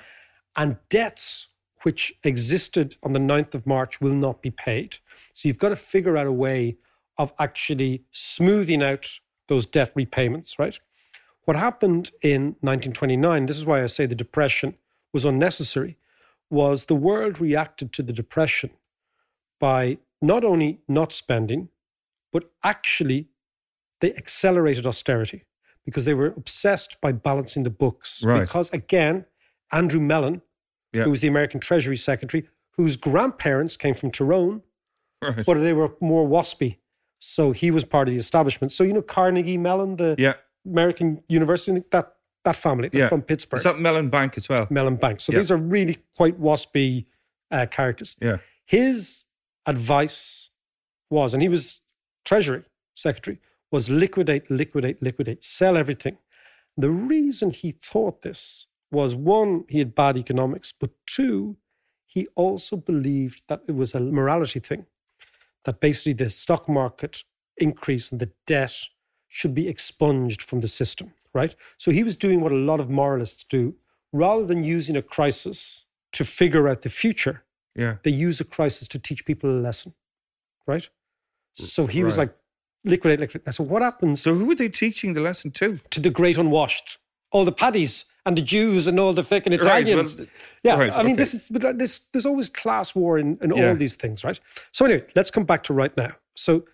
[0.57, 1.49] And debts
[1.83, 4.99] which existed on the 9th of March will not be paid.
[5.33, 6.77] So you've got to figure out a way
[7.17, 10.79] of actually smoothing out those debt repayments, right?
[11.45, 14.77] What happened in 1929, this is why I say the Depression
[15.13, 15.97] was unnecessary,
[16.51, 18.71] was the world reacted to the Depression
[19.59, 21.71] by not only not spending,
[22.33, 23.30] but actually
[24.01, 25.45] they accelerated austerity
[25.85, 28.23] because they were obsessed by balancing the books.
[28.25, 28.41] Right.
[28.41, 29.27] Because again,
[29.73, 30.43] Andrew Mellon,
[30.93, 31.05] Yeah.
[31.05, 34.63] who was the American Treasury Secretary, whose grandparents came from Tyrone,
[35.23, 35.45] Right.
[35.47, 36.79] but they were more waspy.
[37.19, 38.73] So he was part of the establishment.
[38.73, 40.35] So you know Carnegie Mellon, the Yeah.
[40.67, 43.09] American University, that that family Yeah.
[43.11, 44.67] from Pittsburgh, Is that Mellon Bank as well?
[44.71, 45.21] Mellon Bank.
[45.21, 47.05] So these are really quite waspy
[47.51, 48.17] uh, characters.
[48.21, 48.39] Yeah.
[48.65, 49.27] His
[49.67, 50.51] advice
[51.11, 51.81] was, and he was
[52.25, 53.39] Treasury Secretary,
[53.71, 56.19] was liquidate, liquidate, liquidate, sell everything.
[56.77, 61.57] The reason he thought this was one, he had bad economics, but two,
[62.07, 64.87] he also believed that it was a morality thing,
[65.65, 67.23] that basically the stock market
[67.57, 68.75] increase and the debt
[69.29, 71.55] should be expunged from the system, right?
[71.79, 73.77] So he was doing what a lot of moralists do.
[74.13, 77.45] Rather than using a crisis to figure out the future,
[77.77, 77.99] Yeah.
[78.03, 79.95] they use a crisis to teach people a lesson,
[80.67, 80.89] right?
[81.53, 82.35] So he was like,
[82.85, 83.55] liquidate, liquidate.
[83.55, 85.77] So what happens So who were they teaching the lesson to?
[85.91, 86.99] to the great unwashed?
[87.33, 90.17] All the paddies and the Jews and all the fucking Right, Italians.
[90.17, 90.27] well,
[90.65, 91.23] yeah, right, I mean, okay.
[91.23, 92.01] this is but this.
[92.13, 93.69] There's always class war in, in Yeah.
[93.69, 94.39] all these things, right?
[94.73, 96.13] So anyway, let's come back to right now.
[96.35, 96.65] So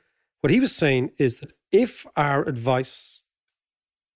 [0.41, 3.23] what he was saying is that if our advice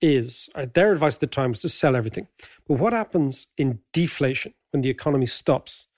[0.01, 2.27] is uh, their advice at the time was to sell everything,
[2.67, 5.89] but what happens in deflation when the economy stops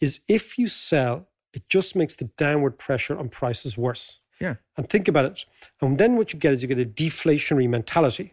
[0.00, 4.20] is if you sell, it just makes the downward pressure on prices worse.
[4.40, 4.54] Yeah.
[4.76, 5.44] And think about it.
[5.80, 8.32] And then what you get is you get a deflationary mentality.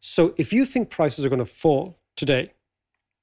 [0.00, 2.52] So if you think prices are going to fall today,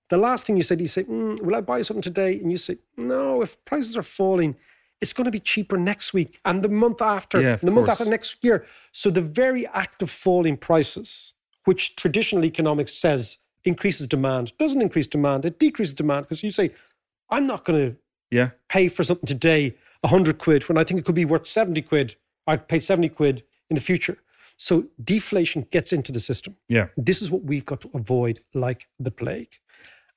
[0.09, 2.39] the last thing you said, you say, mm, Will I buy something today?
[2.39, 4.55] And you say, No, if prices are falling,
[4.99, 8.01] it's going to be cheaper next week and the month after, Yeah, the month course.
[8.01, 8.65] after next year.
[8.91, 11.33] So the very act of falling prices,
[11.65, 16.71] which traditional economics says increases demand, doesn't increase demand, it decreases demand because you say,
[17.29, 17.97] I'm not going to
[18.31, 18.51] Yeah.
[18.69, 22.15] pay for something today 100 quid when I think it could be worth 70 quid.
[22.47, 24.17] I'd pay 70 quid in the future.
[24.57, 26.57] So deflation gets into the system.
[26.69, 26.87] Yeah.
[26.95, 29.55] This is what we've got to avoid like the plague.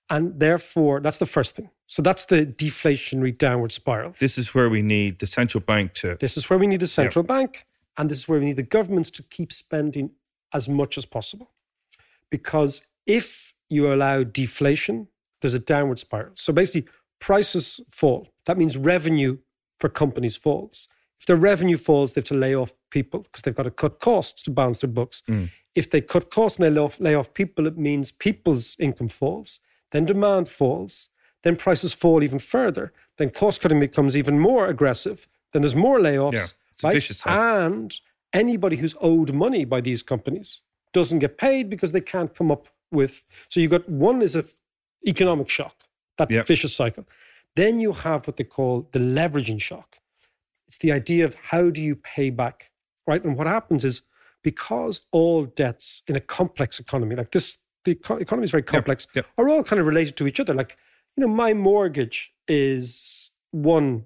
[0.09, 1.71] And therefore, that's the first thing.
[1.87, 4.15] So that's the deflationary downward spiral.
[4.19, 6.17] This is where we need the central bank to.
[6.21, 8.63] This is where we need the central bank, and this is where we need the
[8.63, 10.11] governments to keep spending
[10.53, 11.51] as much as possible.
[12.31, 15.09] Because if you allow deflation,
[15.41, 16.33] there's a downward spiral.
[16.35, 16.89] So basically,
[17.21, 18.29] prices fall.
[18.47, 19.39] That means revenue
[19.81, 20.89] for companies falls.
[21.21, 24.01] If their revenue falls, they have to lay off people because they've got to cut
[24.01, 25.23] costs to balance their books.
[25.29, 25.51] Mm.
[25.75, 29.09] If they cut costs and they lay off, lay off people, it means people's income
[29.09, 29.61] falls.
[29.93, 31.09] Then demand falls.
[31.43, 32.93] Then prices fall even further.
[33.19, 35.27] Then cost cutting becomes even more aggressive.
[35.53, 36.33] Then there's more layoffs.
[36.35, 37.41] Yeah, it's a vicious cycle.
[37.41, 37.95] And
[38.33, 42.69] anybody who's owed money by these companies doesn't get paid because they can't come up
[42.91, 43.25] with.
[43.49, 44.53] So you've got one is a f-
[45.07, 45.75] economic shock,
[46.19, 46.47] that Yep.
[46.47, 47.05] vicious cycle.
[47.55, 49.99] Then you have what they call the leveraging shock.
[50.69, 52.71] It's the idea of how do you pay back,
[53.07, 53.23] right?
[53.23, 54.03] And what happens is
[54.43, 59.07] because all debts in a complex economy like this, the economy is very complex,
[59.39, 60.55] are all kind of related to each other.
[60.55, 60.77] Like,
[61.17, 64.05] you know, my mortgage is one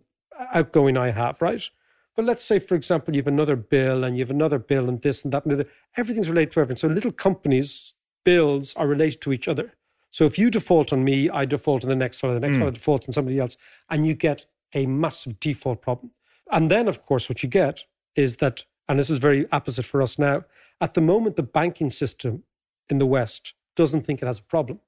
[0.53, 1.68] outgoing I have, right?
[2.16, 5.01] But let's say, for example, you have another bill and you have another bill and
[5.01, 5.70] this and that and the other.
[5.96, 6.77] Everything's related to everything.
[6.77, 7.94] So little companies'
[8.25, 9.73] bills are related to each other.
[10.11, 12.62] So if you default on me, I default on the next fellow, the next hmm.
[12.62, 13.57] fellow defaults on somebody else,
[13.88, 16.12] and you get a massive default problem.
[16.51, 17.85] And then, of course, what you get
[18.17, 20.45] is that, and this is very opposite for us now,
[20.81, 22.45] at the moment, the banking system
[22.89, 24.81] in the West doesn't think it has a problem.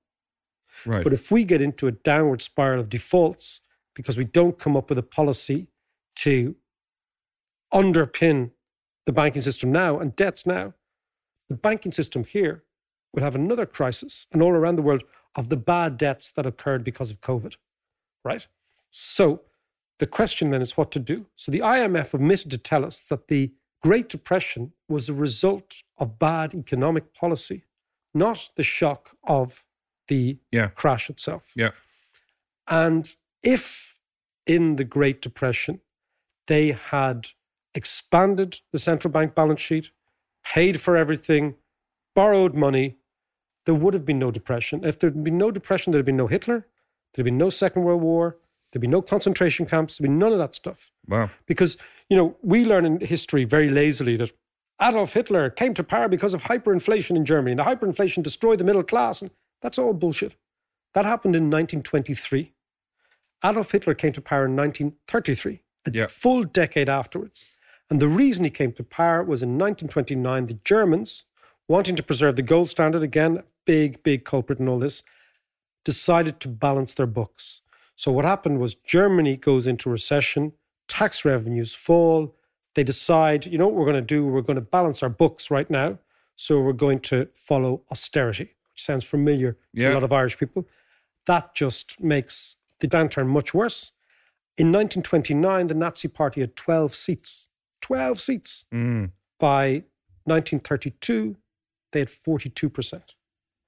[0.87, 1.05] Right.
[1.05, 3.61] But if we get into a downward spiral of defaults
[3.95, 5.69] because we don't come up with a policy
[6.17, 6.57] to
[7.73, 8.51] underpin
[9.07, 10.75] the banking system now and debts now,
[11.49, 12.65] the banking system here
[13.13, 16.85] will have another crisis and all around the world of the bad debts that occurred
[16.85, 17.57] because of COVID,
[18.25, 18.47] right?
[18.91, 19.43] So
[20.03, 21.27] the question then is what to do.
[21.37, 23.53] So the IMF omitted to tell us that the
[23.85, 27.67] Great Depression was a result of bad economic policy,
[28.13, 29.65] not the shock of
[30.09, 30.71] the Yeah.
[30.71, 31.53] crash itself.
[31.55, 31.71] Yeah.
[32.67, 33.95] And if
[34.45, 35.81] in the Great Depression
[36.49, 37.29] they had
[37.73, 39.93] expanded the central bank balance sheet,
[40.43, 41.55] paid for everything,
[42.17, 42.99] borrowed money,
[43.67, 44.85] there would have been no depression.
[44.85, 46.67] If there'd been no depression, there'd been no Hitler,
[47.15, 48.42] there'd been no Second World War,
[48.73, 50.91] there'd be no concentration camps, there'd be none of that stuff.
[51.07, 51.31] Wow.
[51.47, 51.77] Because,
[52.09, 54.33] you know, we learn in history very lazily that
[54.81, 57.53] Adolf Hitler came to power because of hyperinflation in Germany.
[57.53, 59.23] And the hyperinflation destroyed the middle class.
[59.23, 59.31] And
[59.61, 60.35] that's all bullshit.
[60.95, 62.53] That happened in 1923.
[63.45, 66.07] Adolf Hitler came to power in 1933, a Yeah.
[66.09, 67.45] full decade afterwards.
[67.91, 71.25] And the reason he came to power was in 1929, the Germans,
[71.69, 75.03] wanting to preserve the gold standard, again, big, big culprit in all this,
[75.85, 77.62] decided to balance their books.
[77.97, 80.53] So what happened was Germany goes into recession,
[80.89, 82.35] tax revenues fall.
[82.75, 84.27] They decide, you know what we're going to do?
[84.27, 85.99] We're going to balance our books right now.
[86.37, 89.93] So we're going to follow austerity, which sounds familiar to Yeah.
[89.93, 90.67] a lot of Irish people.
[91.27, 93.93] That just makes the downturn much worse.
[94.57, 97.49] In 1929, the Nazi Party had 12 seats.
[97.83, 98.65] 12 seats.
[98.73, 99.11] Mm.
[99.39, 99.85] By
[100.25, 101.37] 1932,
[101.93, 103.15] they had 42%.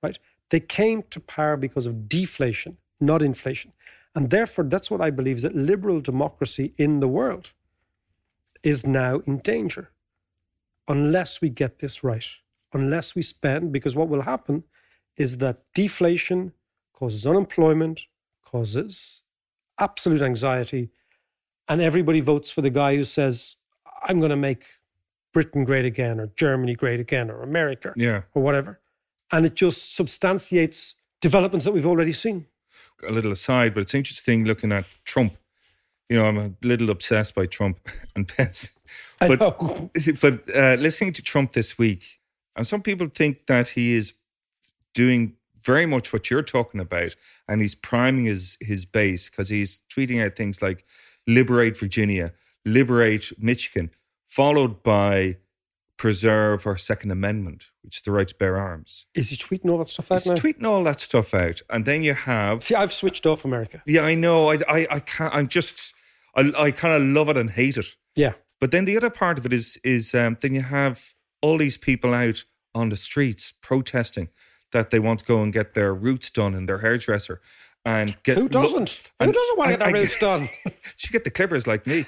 [0.02, 0.18] Right?
[0.50, 3.72] They came to power because of deflation, not inflation.
[4.14, 7.53] And therefore, that's what I believe is that liberal democracy in the world
[8.62, 9.90] is now in danger
[10.87, 12.27] unless we get this right,
[12.72, 14.64] unless we spend, because what will happen
[15.16, 16.53] is that deflation
[16.92, 18.07] causes unemployment,
[18.44, 19.22] causes
[19.81, 20.90] absolute anxiety,
[21.68, 23.57] and everybody votes for the guy who says,
[24.03, 24.64] I'm going to make
[25.33, 28.22] Britain great again, or Germany great again, or America, Yeah.
[28.35, 28.81] or whatever.
[29.33, 32.46] And it just substantiates developments that we've already seen.
[33.06, 35.36] A little aside, but it's interesting looking at Trump.
[36.08, 37.78] You know, I'm a little obsessed by Trump
[38.16, 38.78] and Pence.
[39.20, 39.90] I but know.
[40.20, 42.20] but uh, listening to Trump this week,
[42.56, 44.14] and some people think that he is
[44.92, 47.16] doing very much what you're talking about,
[47.48, 50.84] and he's priming his his base because he's tweeting out things like
[51.26, 52.32] "liberate Virginia,"
[52.64, 53.90] "liberate Michigan,"
[54.26, 55.36] followed by
[55.96, 59.07] "preserve our Second Amendment," which is the right to bear arms.
[59.14, 60.35] Is he tweeting all that stuff out He's now?
[60.35, 63.83] tweeting all that stuff out, and then you have See, I've switched off America.
[63.87, 64.50] yeah, I know.
[64.50, 65.35] I, I, I can't.
[65.35, 65.94] I'm just.
[66.37, 67.87] I, I kind of love it and hate it.
[68.16, 68.33] Yeah.
[68.61, 71.76] But then the other part of it is, is um, then you have all these
[71.76, 74.28] people out on the streets protesting
[74.72, 77.40] that they want to go and get their roots done in their hairdresser,
[77.85, 78.88] and get Who doesn't?
[78.88, 80.48] Who and- doesn't want to get their roots done?
[80.96, 82.07] She get the clippers like me,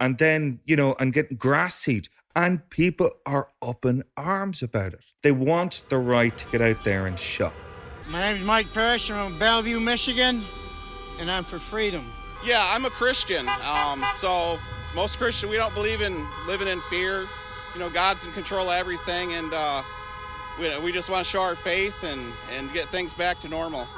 [0.00, 4.92] and then you know, and getting grass seed, and people are up in arms about
[4.92, 5.04] it.
[5.22, 7.52] They want the right to get out there and shop.
[8.08, 9.10] My name is Mike Parrish.
[9.10, 10.44] I'm from Bellevue, Michigan,
[11.18, 12.12] and I'm for freedom.
[12.44, 13.48] Yeah, I'm a Christian.
[13.68, 14.56] Um, so
[14.94, 17.26] most Christian, we don't believe in living in fear.
[17.74, 19.82] You know, God's in control of everything, and uh,
[20.60, 23.88] we, we just want to show our faith and, and get things back to normal.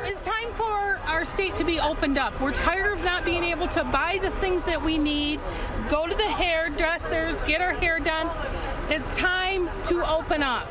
[0.00, 2.38] It's time for our state to be opened up.
[2.40, 5.40] We're tired of not being able to buy the things that we need,
[5.88, 8.30] go to the hairdressers, get our hair done.
[8.90, 10.68] It's time to open up.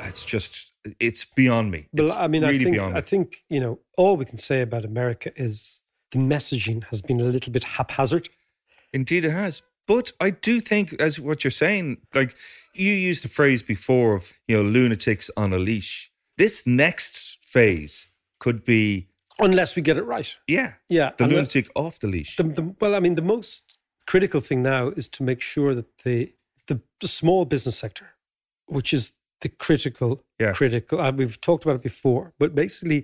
[0.00, 1.88] It's just, it's beyond me.
[1.92, 2.98] Well, I mean, really I think beyond me.
[2.98, 5.80] I think you know all we can say about America is
[6.12, 8.28] the messaging has been a little bit haphazard.
[8.92, 9.62] Indeed, it has.
[9.86, 12.36] But I do think, as what you're saying, like
[12.72, 16.10] you used the phrase before of, you know, lunatics on a leash.
[16.38, 18.11] This next phase
[18.42, 20.30] could be, Unless we get it right.
[20.46, 21.10] yeah, Yeah.
[21.16, 22.36] the and the- lunatic off the leash.
[22.36, 25.86] the, the, well, I mean, the most critical thing now is to make sure that
[26.04, 26.16] the
[26.68, 28.06] the, the small business sector,
[28.66, 30.52] which is the critical, Yeah.
[30.60, 31.00] critical.
[31.00, 33.00] Uh, we've talked about it before, but basically,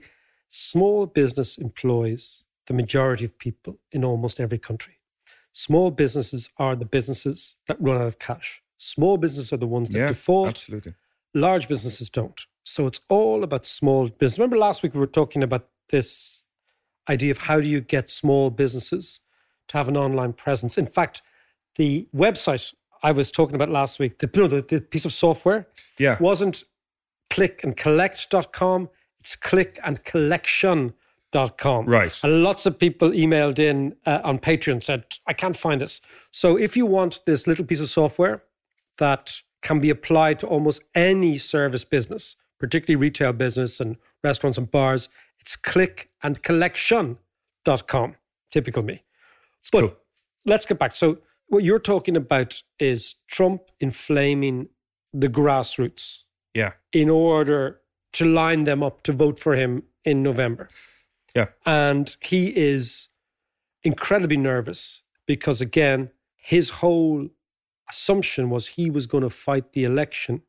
[0.48, 4.94] small business employs the majority of people in almost every country.
[5.52, 8.62] Small businesses are the businesses that run out of cash.
[8.76, 10.48] Small businesses are the ones that yeah, default.
[10.48, 10.94] absolutely.
[11.34, 12.40] Large businesses don't.
[12.68, 14.38] So it's all about small business.
[14.38, 16.44] Remember last week we were talking about this
[17.08, 19.20] idea of how do you get small businesses
[19.68, 20.76] to have an online presence.
[20.78, 21.22] In fact,
[21.76, 25.66] the website I was talking about last week, the, no, the, the piece of software,
[25.98, 26.16] Yeah.
[26.20, 26.64] wasn't
[27.30, 28.88] clickandcollect.com,
[29.20, 31.86] it's clickandcollection.com.
[31.86, 32.20] Right.
[32.22, 36.00] And lots of people emailed in uh, on Patreon said, I can't find this.
[36.30, 38.42] So if you want this little piece of software
[38.98, 44.70] that can be applied to almost any service business, particularly retail business and restaurants and
[44.70, 45.08] bars,
[45.40, 48.16] it's clickandcollection.com.
[48.50, 49.02] Typical me.
[49.72, 49.94] but cool.
[50.46, 50.94] let's get back.
[50.96, 51.18] So
[51.48, 54.68] what you're talking about is Trump inflaming
[55.12, 56.72] the grassroots Yeah.
[56.92, 57.80] in order
[58.14, 60.68] to line them up to vote for him in November.
[61.36, 61.48] Yeah.
[61.66, 63.08] And he is
[63.82, 67.28] incredibly nervous because, again, his whole
[67.90, 70.42] assumption was he was going to fight the election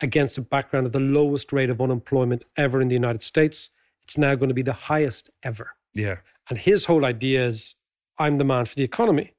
[0.00, 3.70] against the background of the lowest rate of unemployment ever in the United States.
[4.02, 5.72] It's now going to be the highest ever.
[5.94, 6.16] Yeah.
[6.48, 7.76] And his whole idea is
[8.18, 9.34] I'm the man for the economy.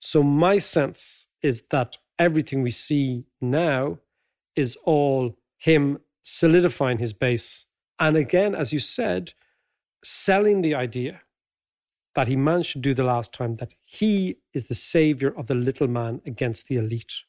[0.00, 3.98] So my sense is that everything we see now
[4.54, 7.66] is all him solidifying his base.
[7.98, 9.32] And again, as you said,
[10.04, 11.22] selling the idea
[12.14, 15.54] that he managed to do the last time that he is the savior of the
[15.54, 17.22] little man against the elite.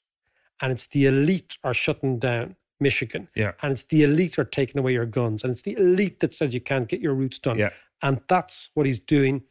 [0.62, 3.54] And it's the elite are shutting down Michigan, Yeah.
[3.62, 6.54] and it's the elite are taking away your guns, and it's the elite that says
[6.54, 7.58] you can't get your roots done.
[7.58, 7.70] Yeah.
[8.02, 9.44] And that's what he's doing.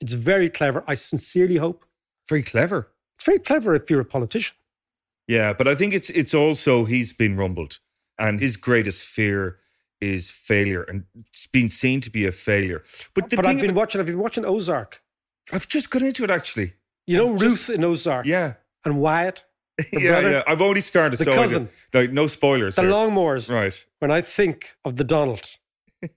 [0.00, 0.82] It's very clever.
[0.86, 1.84] I sincerely hope
[2.28, 2.90] Very clever.
[3.16, 4.56] it's very clever if you're a politician.
[5.28, 7.78] Yeah, but I think it's it's also he's been rumbled,
[8.18, 9.58] and his greatest fear
[10.00, 12.82] is failure, and it's been seen to be a failure.
[13.14, 14.00] But the but thing I've been about- watching.
[14.00, 15.02] I've been watching Ozark.
[15.52, 16.72] I've just got into it actually.
[17.06, 18.24] You know I've Ruth just- in Ozark.
[18.26, 18.54] Yeah,
[18.84, 19.44] And Wyatt,
[19.92, 20.42] the yeah, brother, yeah.
[20.46, 21.68] I've only started, The so cousin.
[21.94, 22.76] like no spoilers.
[22.76, 22.90] the here.
[22.90, 23.50] Langmores.
[23.50, 23.74] right?
[24.00, 25.44] When I think of the Donald,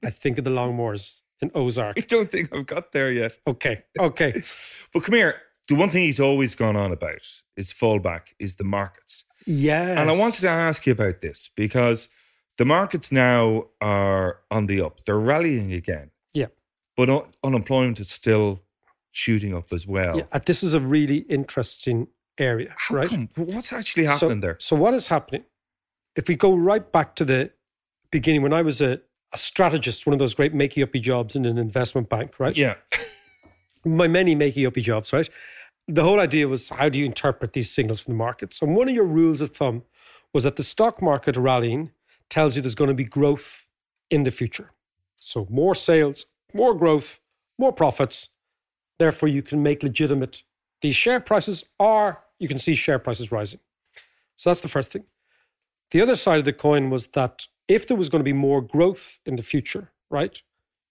[0.04, 1.98] I think of the Langmores in Ozark.
[1.98, 3.34] I don't think I've got there yet.
[3.48, 4.32] Okay, okay.
[4.94, 5.42] But come here.
[5.70, 9.24] The one thing he's always gone on about is fallback is the markets.
[9.46, 9.98] Yeah.
[10.00, 12.10] And I wanted to ask you about this because
[12.58, 15.06] the markets now are on the up.
[15.06, 16.48] They're rallying again, Yeah.
[16.98, 18.60] but un- unemployment is still
[19.12, 20.18] shooting up as well.
[20.18, 20.40] yeah.
[20.46, 22.08] This is a really interesting
[22.38, 23.10] area, How right?
[23.10, 23.30] come?
[23.36, 24.58] What's actually So- happening there?
[24.60, 25.46] So what is happening?
[26.16, 27.52] If we go right back to the
[28.12, 29.02] beginning, when I was a,
[29.34, 32.56] a strategist, one of those great makey uppy jobs in an investment bank, right?
[32.56, 32.76] Yeah.
[33.86, 35.30] My many makey uppy jobs, right?
[35.88, 38.62] The whole idea was how do you interpret these signals from the markets?
[38.62, 39.84] And one of your rules of thumb
[40.34, 41.92] was that the stock market rallying
[42.30, 43.68] tells you there's going to be growth
[44.10, 44.72] in the future.
[45.18, 47.20] So more sales, more growth,
[47.60, 48.30] more profits.
[49.00, 50.44] Therefore, you can make legitimate
[50.84, 53.62] these share prices, are, you can see share prices rising.
[54.36, 55.06] So that's the first thing.
[55.92, 58.62] The other side of the coin was that if there was going to be more
[58.62, 60.42] growth in the future, right,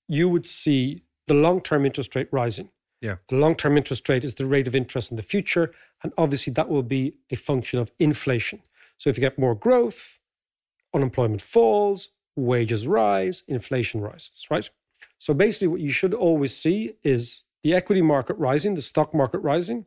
[0.08, 2.70] you would see the long term interest rate rising.
[3.02, 3.16] Yeah.
[3.28, 5.74] The long term interest rate is the rate of interest in the future.
[6.02, 8.62] And obviously, that will be a function of inflation.
[8.96, 10.20] So if you get more growth,
[10.94, 14.70] unemployment falls, wages rise, inflation rises, right?
[15.18, 19.38] So basically, what you should always see is the equity market rising, the stock market
[19.38, 19.86] rising,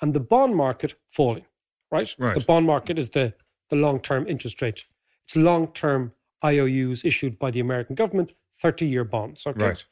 [0.00, 1.44] and the bond market falling,
[1.90, 2.14] right?
[2.18, 2.34] Right.
[2.34, 3.34] The bond market is the,
[3.70, 4.86] the long term interest rate.
[5.24, 6.12] It's long term
[6.44, 9.46] IOUs issued by the American government, 30 year bonds.
[9.46, 9.64] Okay.
[9.68, 9.86] Right.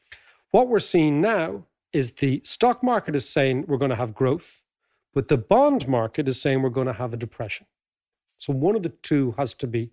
[0.51, 4.63] What we're seeing now is the stock market is saying we're going to have growth,
[5.15, 7.67] but the bond market is saying we're going to have a depression.
[8.37, 9.91] So one of the two has to be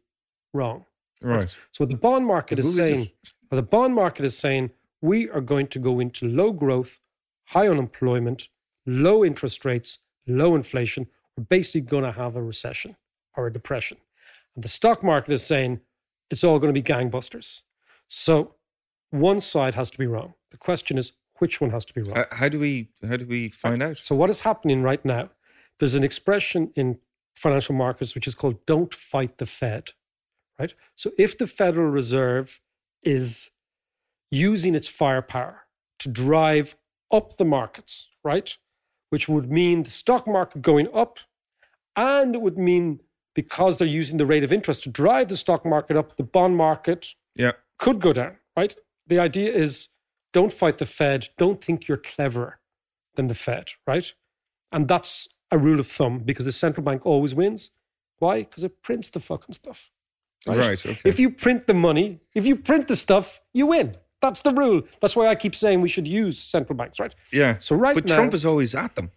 [0.53, 0.85] wrong.
[1.21, 1.49] Right.
[1.71, 3.09] So what the bond market is is saying,
[3.49, 4.71] the bond market is saying
[5.01, 6.99] we are going to go into low growth,
[7.47, 8.49] high unemployment,
[8.85, 11.07] low interest rates, low inflation.
[11.35, 12.95] We're basically going to have a recession
[13.35, 13.97] or a depression.
[14.55, 15.81] And the stock market is saying
[16.29, 17.61] it's all going to be gangbusters.
[18.07, 18.55] So
[19.11, 20.33] one side has to be wrong.
[20.51, 22.15] The question is which one has to be wrong.
[22.15, 23.97] How, how do we how do we find out?
[23.97, 25.29] So what is happening right now?
[25.79, 26.99] There's an expression in
[27.35, 29.91] financial markets which is called "don't fight the Fed."
[30.59, 30.73] Right.
[30.95, 32.59] So if the Federal Reserve
[33.03, 33.51] is
[34.31, 35.67] using its firepower
[35.99, 36.75] to drive
[37.11, 38.57] up the markets, right,
[39.09, 41.19] which would mean the stock market going up,
[41.95, 42.99] and it would mean
[43.33, 46.57] because they're using the rate of interest to drive the stock market up, the bond
[46.57, 47.51] market Yeah.
[47.77, 48.75] could go down, right?
[49.05, 49.89] The idea is
[50.33, 52.59] don't fight the Fed, don't think you're cleverer
[53.15, 54.11] than the Fed, right?
[54.71, 57.71] And that's a rule of thumb because the central bank always wins.
[58.19, 58.39] Why?
[58.39, 59.91] Because it prints the fucking stuff.
[60.47, 60.83] Right.
[60.85, 60.97] okay.
[61.05, 63.97] If you print the money, if you print the stuff, you win.
[64.27, 64.81] That's the rule.
[65.01, 67.13] That's why I keep saying we should use central banks, right?
[67.31, 67.57] yeah.
[67.59, 69.11] So right but now, Trump is always at them.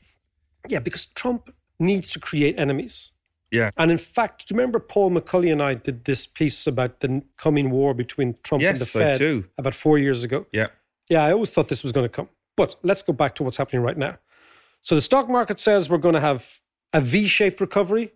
[0.69, 3.13] yeah, because Trump needs to create enemies.
[3.51, 3.71] Yeah.
[3.77, 7.23] And in fact, do you remember Paul McCulley and I did this piece about the
[7.37, 9.45] coming war between Trump and the Yes, I Fed do.
[9.59, 10.47] about four years ago?
[10.53, 10.69] Yeah.
[11.09, 12.29] Yeah, I always thought this was going to come.
[12.57, 14.19] But let's go back to what's happening right now.
[14.83, 16.61] So the stock market says we're going to have
[16.93, 18.13] a V-shaped recovery,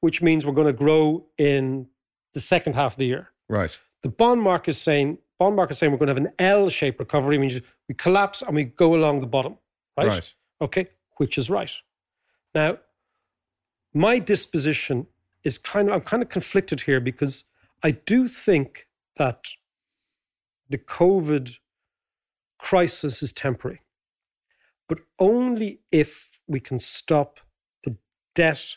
[0.00, 1.88] which means we're going to grow in
[2.34, 3.30] the second half of the year.
[3.48, 3.76] Right.
[4.02, 7.38] The bond market is saying bond market saying we're going to have an L-shaped recovery,
[7.38, 9.58] means we collapse and we go along the bottom.
[9.96, 10.08] Right?
[10.08, 10.34] Right.
[10.60, 11.72] Okay, which is right.
[12.54, 12.78] Now,
[13.92, 15.06] my disposition
[15.44, 17.44] is kind of I'm kind of conflicted here because
[17.82, 19.44] I do think that
[20.68, 21.58] the COVID
[22.58, 23.80] crisis is temporary,
[24.88, 27.40] but only if we can stop
[27.84, 27.96] the
[28.34, 28.76] debt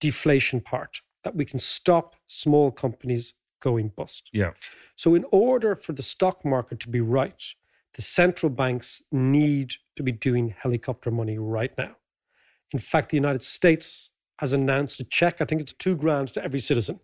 [0.00, 4.28] deflation part, that we can stop small companies going bust.
[4.34, 4.50] Yeah.
[4.96, 7.42] So, in order for the stock market to be right,
[7.94, 11.96] the central banks need to be doing helicopter money right now.
[12.72, 16.44] In fact, the United States has announced a check, I think it's two grand to
[16.44, 17.00] every citizen.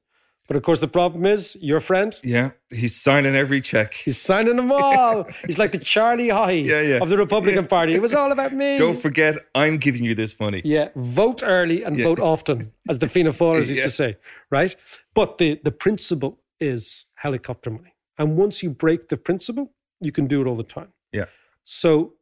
[0.49, 2.53] But of course, the problem is your friend, Yeah.
[2.71, 3.93] He's signing every check.
[3.93, 5.27] he's signing them all.
[5.47, 7.03] he's like the Charlie Haughey Yeah, yeah.
[7.03, 7.93] of the Republican Party.
[7.95, 8.79] It was all about me.
[8.79, 10.63] Don't forget, I'm giving you this money.
[10.65, 12.05] Yeah, vote early and Yeah.
[12.07, 13.85] vote often, as the Fianna Fáiles used Yeah.
[13.85, 14.17] to say,
[14.51, 14.75] right?
[15.15, 17.95] But the, the principle is helicopter money.
[18.19, 20.93] And once you break the principle, you can do it all the time.
[21.13, 21.27] Yeah.
[21.65, 22.15] So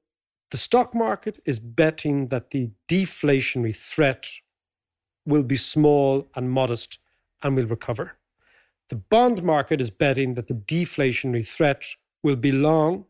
[0.51, 4.27] the stock market is betting that the deflationary threat
[5.25, 6.99] will be small and modest
[7.43, 8.13] and will recover.
[8.89, 11.85] The bond market is betting that the deflationary threat
[12.23, 13.07] will be long,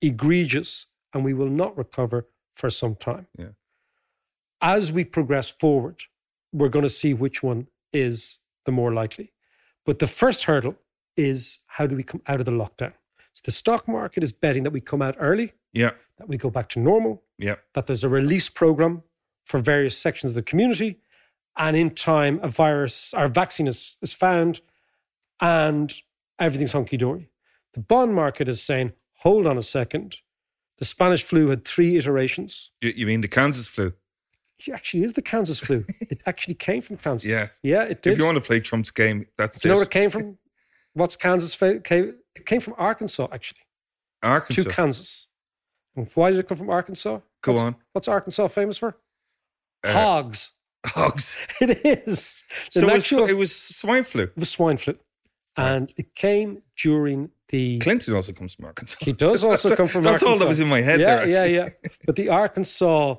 [0.00, 3.28] egregious, and we will not recover for some time.
[3.38, 3.50] Yeah.
[4.60, 6.02] As we progress forward,
[6.52, 9.32] we're going to see which one is the more likely.
[9.84, 10.76] But the first hurdle
[11.16, 12.92] is how do we come out of the lockdown?
[13.34, 15.92] So the stock market is betting that we come out early, Yeah.
[16.18, 17.56] that we go back to normal, Yeah.
[17.74, 19.02] that there's a release program
[19.44, 21.00] for various sections of the community,
[21.56, 24.60] and in time a virus or vaccine is, is found
[25.40, 25.92] and
[26.38, 27.28] everything's hunky dory.
[27.72, 30.20] The bond market is saying, hold on a second.
[30.78, 32.70] The Spanish flu had three iterations.
[32.80, 33.92] You, you mean the Kansas flu?
[34.68, 35.84] It actually is the Kansas flu.
[36.00, 37.30] it actually came from Kansas.
[37.30, 37.46] Yeah.
[37.62, 38.12] Yeah, it did.
[38.14, 39.78] If you want to play Trump's game, that's Do you know it.
[39.78, 40.38] where it came from?
[40.94, 41.56] What's Kansas?
[41.56, 43.60] Came, it came from Arkansas, actually,
[44.22, 44.62] Arkansas.
[44.62, 45.28] to Kansas.
[45.96, 47.20] And why did it come from Arkansas?
[47.42, 47.76] Go What's- on.
[47.92, 48.96] What's Arkansas famous for?
[49.84, 50.52] Uh, Hogs.
[50.86, 51.36] Hogs.
[51.60, 52.44] It is.
[52.74, 54.24] The So it was, it was swine flu.
[54.24, 54.96] It was swine flu.
[55.56, 57.78] And it came during the.
[57.78, 58.96] Clinton also comes from Arkansas.
[59.00, 60.32] He does also come from That's Arkansas.
[60.32, 61.26] all that was in my head yeah, there.
[61.28, 61.54] Yeah, actually.
[61.56, 61.68] yeah,
[62.06, 63.16] But the Arkansas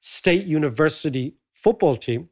[0.00, 2.28] State University football team,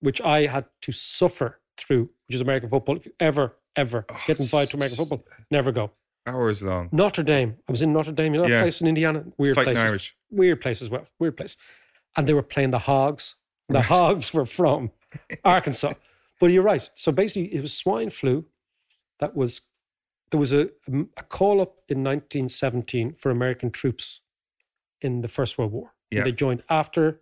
[0.00, 2.96] which I had to suffer through, which is American football.
[2.96, 5.92] If you ever, ever Oh, get invited to American football, never go.
[6.26, 6.88] Hours long.
[6.92, 7.56] Notre Dame.
[7.68, 8.62] I was in Notre Dame, you know, Yeah.
[8.62, 9.24] place in Indiana.
[9.38, 9.88] Weird Fighting place.
[9.88, 10.16] Irish.
[10.30, 11.06] Weird place as well.
[11.18, 11.56] Weird place.
[12.16, 13.36] And they were playing the Hogs.
[13.68, 14.90] The Hogs were from
[15.44, 15.92] Arkansas.
[16.40, 16.88] But you're right.
[16.94, 18.44] So basically, it was swine flu
[19.18, 19.62] that was,
[20.30, 20.70] there was a,
[21.16, 24.20] a call up in 1917 for American troops
[25.00, 25.94] in the First World War.
[26.10, 26.24] Yeah.
[26.24, 27.20] They joined after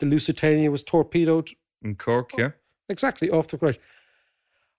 [0.00, 1.50] the Lusitania was torpedoed
[1.82, 2.50] In Cork, yeah.
[2.88, 3.78] exactly off the right.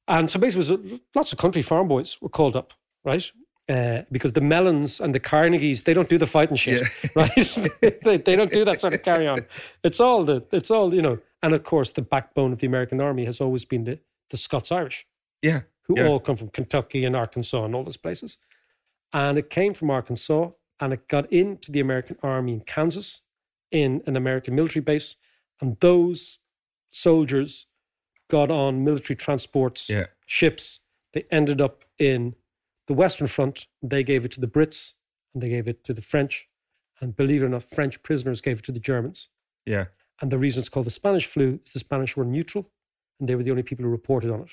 [0.07, 3.31] And so basically, was lots of country farm boys were called up, right?
[3.67, 6.83] Uh, because the Mellons and the Carnegies, they don't do the fighting shit,
[7.15, 7.33] right?
[8.03, 9.39] they, they don't do that sort of carry on.
[9.83, 11.17] It's all the, it's all you know.
[11.41, 13.99] And of course, the backbone of the American army has always been the
[14.29, 15.07] the Scots Irish,
[15.41, 15.61] Yeah.
[15.83, 16.07] who yeah.
[16.07, 18.37] all come from Kentucky and Arkansas and all those places.
[19.13, 20.49] And it came from Arkansas,
[20.79, 23.21] and it got into the American army in Kansas,
[23.75, 25.17] in an American military base,
[25.59, 26.39] and those
[26.91, 27.67] soldiers
[28.29, 30.05] got on military transports, Yeah.
[30.25, 30.79] ships.
[31.13, 32.35] They ended up in
[32.87, 33.67] the Western Front.
[33.83, 34.93] They gave it to the Brits
[35.33, 36.47] and they gave it to the French.
[37.01, 39.27] And believe it or not, French prisoners gave it to the Germans.
[39.65, 39.87] Yeah.
[40.21, 42.71] And the reason it's called the Spanish flu is the Spanish were neutral
[43.19, 44.51] and they were the only people who reported on it.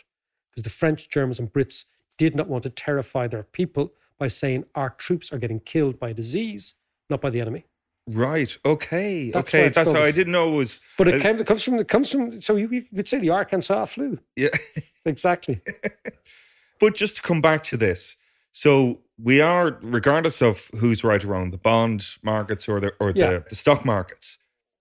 [0.50, 1.84] Because the French, Germans, and Brits
[2.18, 6.12] did not want to terrify their people by saying our troops are getting killed by
[6.12, 6.74] disease,
[7.08, 7.66] not by the enemy.
[8.08, 8.56] Right.
[8.64, 9.30] Okay.
[9.30, 9.68] That's okay.
[9.68, 10.80] That's how I didn't know it was.
[10.98, 13.18] But it, uh, came, it comes from it comes from so you, you could say
[13.18, 14.18] the Arkansas flu.
[14.36, 14.48] Yeah.
[15.04, 15.60] Exactly.
[16.80, 18.16] But just to come back to this,
[18.50, 23.12] so we are, regardless of who's right or wrong, the bond markets or the or
[23.14, 23.30] Yeah.
[23.30, 24.38] the, the stock markets,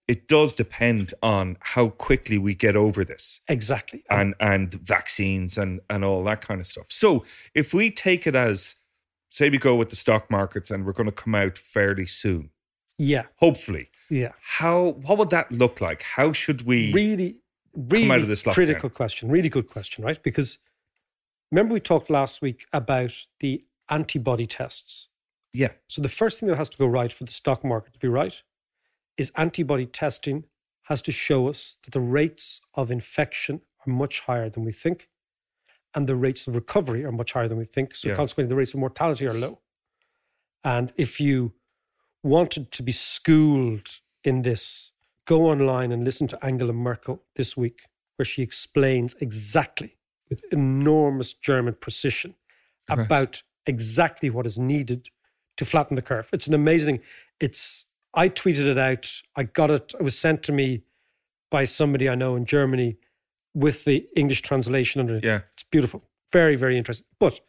[0.07, 4.03] it does depend on how quickly we get over this Exactly.
[4.09, 6.87] and and vaccines and and all that kind of stuff.
[6.89, 8.75] So if we take it as,
[9.29, 12.49] say, we go with the stock markets and we're going to come out fairly soon,
[13.03, 13.23] Yeah.
[13.37, 14.33] hopefully, Yeah.
[14.41, 16.01] how what would that look like?
[16.03, 16.93] How should we?
[16.93, 17.37] Really,
[17.73, 18.53] really out of this lockdown?
[18.53, 19.29] critical question.
[19.29, 20.21] Really good question, right?
[20.21, 20.59] Because
[21.51, 25.09] remember we talked last week about the antibody tests.
[25.53, 25.71] yeah.
[25.87, 28.07] So the first thing that has to go right for the stock market to be
[28.07, 28.41] right
[29.17, 30.45] is antibody testing
[30.83, 35.09] has to show us that the rates of infection are much higher than we think,
[35.95, 37.95] and the rates of recovery are much higher than we think.
[37.95, 38.15] So Yeah.
[38.15, 39.59] consequently, the rates of mortality are low.
[40.63, 41.53] And if you
[42.23, 44.91] wanted to be schooled in this,
[45.25, 49.97] go online and listen to Angela Merkel this week, where she explains exactly
[50.29, 52.35] with enormous German precision
[52.89, 53.05] Right.
[53.05, 55.07] about exactly what is needed
[55.55, 56.29] to flatten the curve.
[56.33, 56.99] It's an amazing.
[57.39, 59.21] It's I tweeted it out.
[59.35, 59.93] I got it.
[59.97, 60.83] It was sent to me
[61.49, 62.97] by somebody I know in Germany
[63.53, 65.23] with the English translation underneath.
[65.23, 65.41] Yeah.
[65.53, 66.03] It's beautiful.
[66.33, 67.05] Very, very interesting.
[67.19, 67.39] But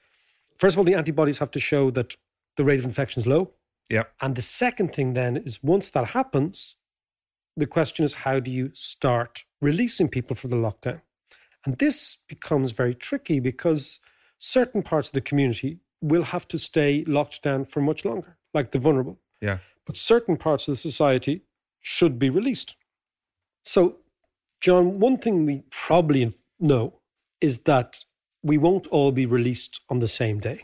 [0.58, 2.14] first of all, the antibodies have to show that
[2.56, 3.52] the rate of infection is low.
[3.92, 4.04] Yeah.
[4.22, 6.76] And the second thing then is once that happens,
[7.58, 11.02] the question is how do you start releasing people from the lockdown?
[11.66, 14.00] And this becomes very tricky because
[14.38, 18.70] certain parts of the community will have to stay locked down for much longer, like
[18.70, 19.18] the vulnerable.
[19.42, 19.58] Yeah.
[19.84, 21.42] But certain parts of the society
[21.80, 22.76] should be released.
[23.62, 23.98] So,
[24.62, 27.00] John, one thing we probably know
[27.42, 28.06] is that
[28.42, 30.62] we won't all be released on the same day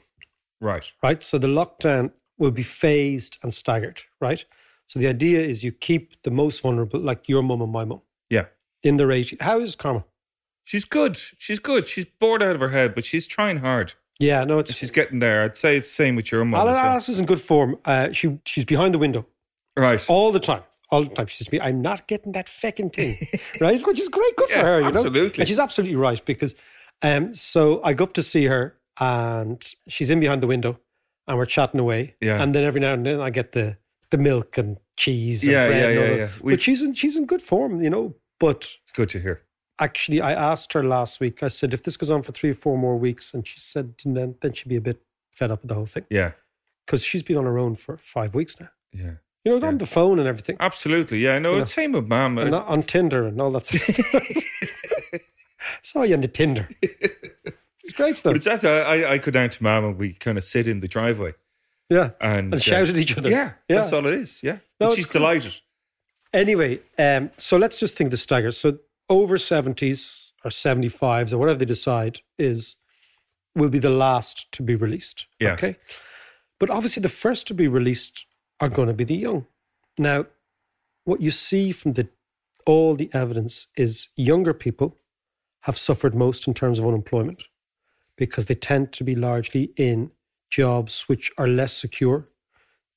[0.60, 0.92] Right.
[1.02, 1.22] right?
[1.22, 4.44] So the lockdown will be phased and staggered, right?
[4.86, 8.00] So the idea is you keep the most vulnerable, like your mum and my mum,
[8.30, 8.46] Yeah.
[8.82, 9.40] in their 80s.
[9.42, 10.04] How is Karma?
[10.64, 11.16] She's good.
[11.16, 11.88] She's good.
[11.88, 13.94] She's bored out of her head, but she's trying hard.
[14.20, 14.74] Yeah, no, it's.
[14.74, 15.42] She's getting there.
[15.44, 16.66] I'd say it's the same with your mum.
[16.66, 16.84] as well.
[16.92, 17.76] Alice is in good form.
[17.84, 19.24] Uh, she she's behind the window
[19.76, 20.04] Right.
[20.10, 21.26] all the time, all the time.
[21.28, 23.16] She says to me, I'm not getting that feckin' thing.
[23.60, 23.80] right?
[23.86, 24.94] Which is great, good for her, you know?
[24.96, 25.42] absolutely.
[25.42, 26.54] And she's absolutely right because
[27.02, 30.80] um so I go up to see her and she's in behind the window
[31.28, 32.16] and we're chatting away.
[32.20, 32.42] Yeah.
[32.42, 33.76] And then every now and then I get the
[34.10, 36.28] the milk and cheese and Yeah, bread yeah, and yeah, yeah.
[36.42, 38.14] We- but she's in she's in good form, you know.
[38.40, 39.42] But It's good to hear.
[39.78, 42.54] actually I asked her last week, I said, if this goes on for three or
[42.54, 45.00] four more weeks, and she said then then she'd be a bit
[45.32, 46.04] fed up with the whole thing.
[46.10, 46.32] Yeah.
[46.86, 48.70] Because she's been on her own for five weeks now.
[48.92, 49.14] Yeah.
[49.44, 50.56] You know, on the phone and everything.
[50.60, 51.18] Absolutely.
[51.18, 51.38] Yeah.
[51.38, 51.62] No, You know.
[51.62, 52.38] it's same with mum.
[52.38, 53.98] Uh and on Tinder and all that stuff.
[55.82, 56.68] Saw you on the Tinder.
[57.98, 58.32] Great stuff.
[58.32, 60.78] But it's that I, I, go down to mum and we kind of sit in
[60.78, 61.32] the driveway
[61.90, 62.10] yeah.
[62.20, 63.28] and, And shout uh, at each other.
[63.28, 63.76] Yeah, Yeah.
[63.76, 64.40] that's all it is.
[64.40, 64.58] Yeah.
[64.80, 65.20] No, she's cool.
[65.20, 65.60] delighted.
[66.32, 68.52] Anyway, um, so let's just think the stagger.
[68.52, 68.78] So
[69.10, 72.76] over 70s or 75s or whatever they decide is
[73.56, 75.26] will be the last to be released.
[75.40, 75.54] Yeah.
[75.54, 75.76] Okay.
[76.60, 78.26] But obviously the first to be released
[78.60, 79.46] are going to be the young.
[79.98, 80.26] Now,
[81.04, 82.08] what you see from the
[82.64, 84.96] all the evidence is younger people
[85.62, 87.42] have suffered most in terms of unemployment
[88.18, 90.10] because they tend to be largely in
[90.50, 92.28] jobs which are less secure,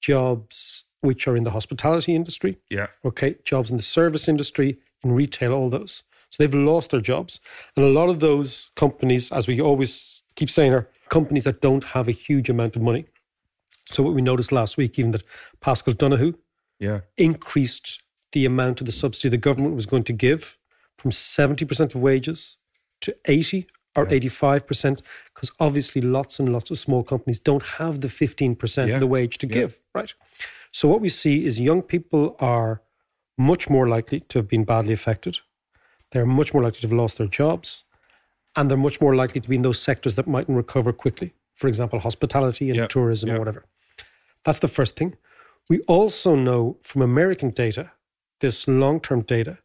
[0.02, 2.88] jobs which are in the hospitality industry, Yeah.
[3.06, 6.04] okay, jobs in the service industry, in retail, all those.
[6.30, 7.40] So they've lost their jobs.
[7.76, 11.84] And a lot of those companies, as we always keep saying, are companies that don't
[11.86, 13.06] have a huge amount of money.
[13.92, 15.24] So what we noticed last week, even that
[15.60, 16.36] Paschal Donohoe
[16.80, 17.02] Yeah.
[17.18, 18.02] increased
[18.32, 20.58] the amount of the subsidy the government was going to give
[20.98, 22.58] from 70% of wages
[23.02, 25.02] to 80 or 85%,
[25.34, 28.94] because obviously lots and lots of small companies don't have the 15% Yeah.
[28.96, 29.54] of the wage to Yeah.
[29.54, 30.14] give, right?
[30.72, 32.82] So what we see is young people are
[33.38, 35.39] much more likely to have been badly affected.
[36.12, 37.84] They're much more likely to have lost their jobs.
[38.56, 41.34] And they're much more likely to be in those sectors that mightn't recover quickly.
[41.56, 42.88] For example, hospitality and Yeah.
[42.88, 43.36] tourism Yeah.
[43.36, 43.66] or whatever.
[44.44, 45.16] That's the first thing.
[45.70, 47.92] We also know from American data,
[48.42, 49.60] this long term data,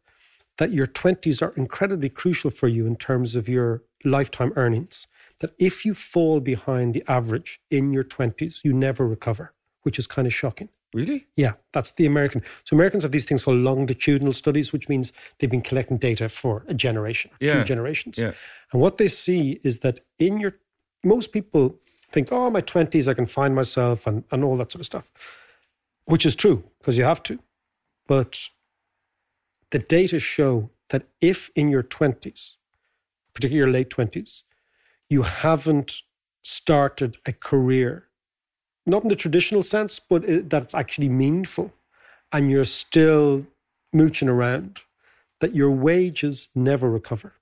[0.57, 5.07] that your 20s are incredibly crucial for you in terms of your lifetime earnings.
[5.39, 10.07] That if you fall behind the average in your 20s, you never recover, which is
[10.07, 10.69] kind of shocking.
[10.93, 11.27] Really?
[11.35, 12.41] Yeah, that's the American.
[12.63, 16.63] So Americans have these things called longitudinal studies, which means they've been collecting data for
[16.67, 17.59] a generation, Yeah.
[17.59, 18.17] two generations.
[18.17, 18.31] Yeah.
[18.71, 20.57] And what they see is that in your,
[21.03, 21.77] most people
[22.11, 25.11] think, oh, my 20s, I can find myself and, and all that sort of stuff,
[26.05, 27.37] which is true because you have to.
[28.07, 28.47] But
[29.71, 32.55] the data show that if in your 20s,
[33.37, 34.43] particularly your late 20s,
[35.09, 36.01] you haven't
[36.41, 38.07] started a career,
[38.85, 41.71] not in the traditional sense, but it, that's actually meaningful,
[42.31, 43.45] and you're still
[43.93, 44.79] mooching around,
[45.39, 47.33] that your wages never recover.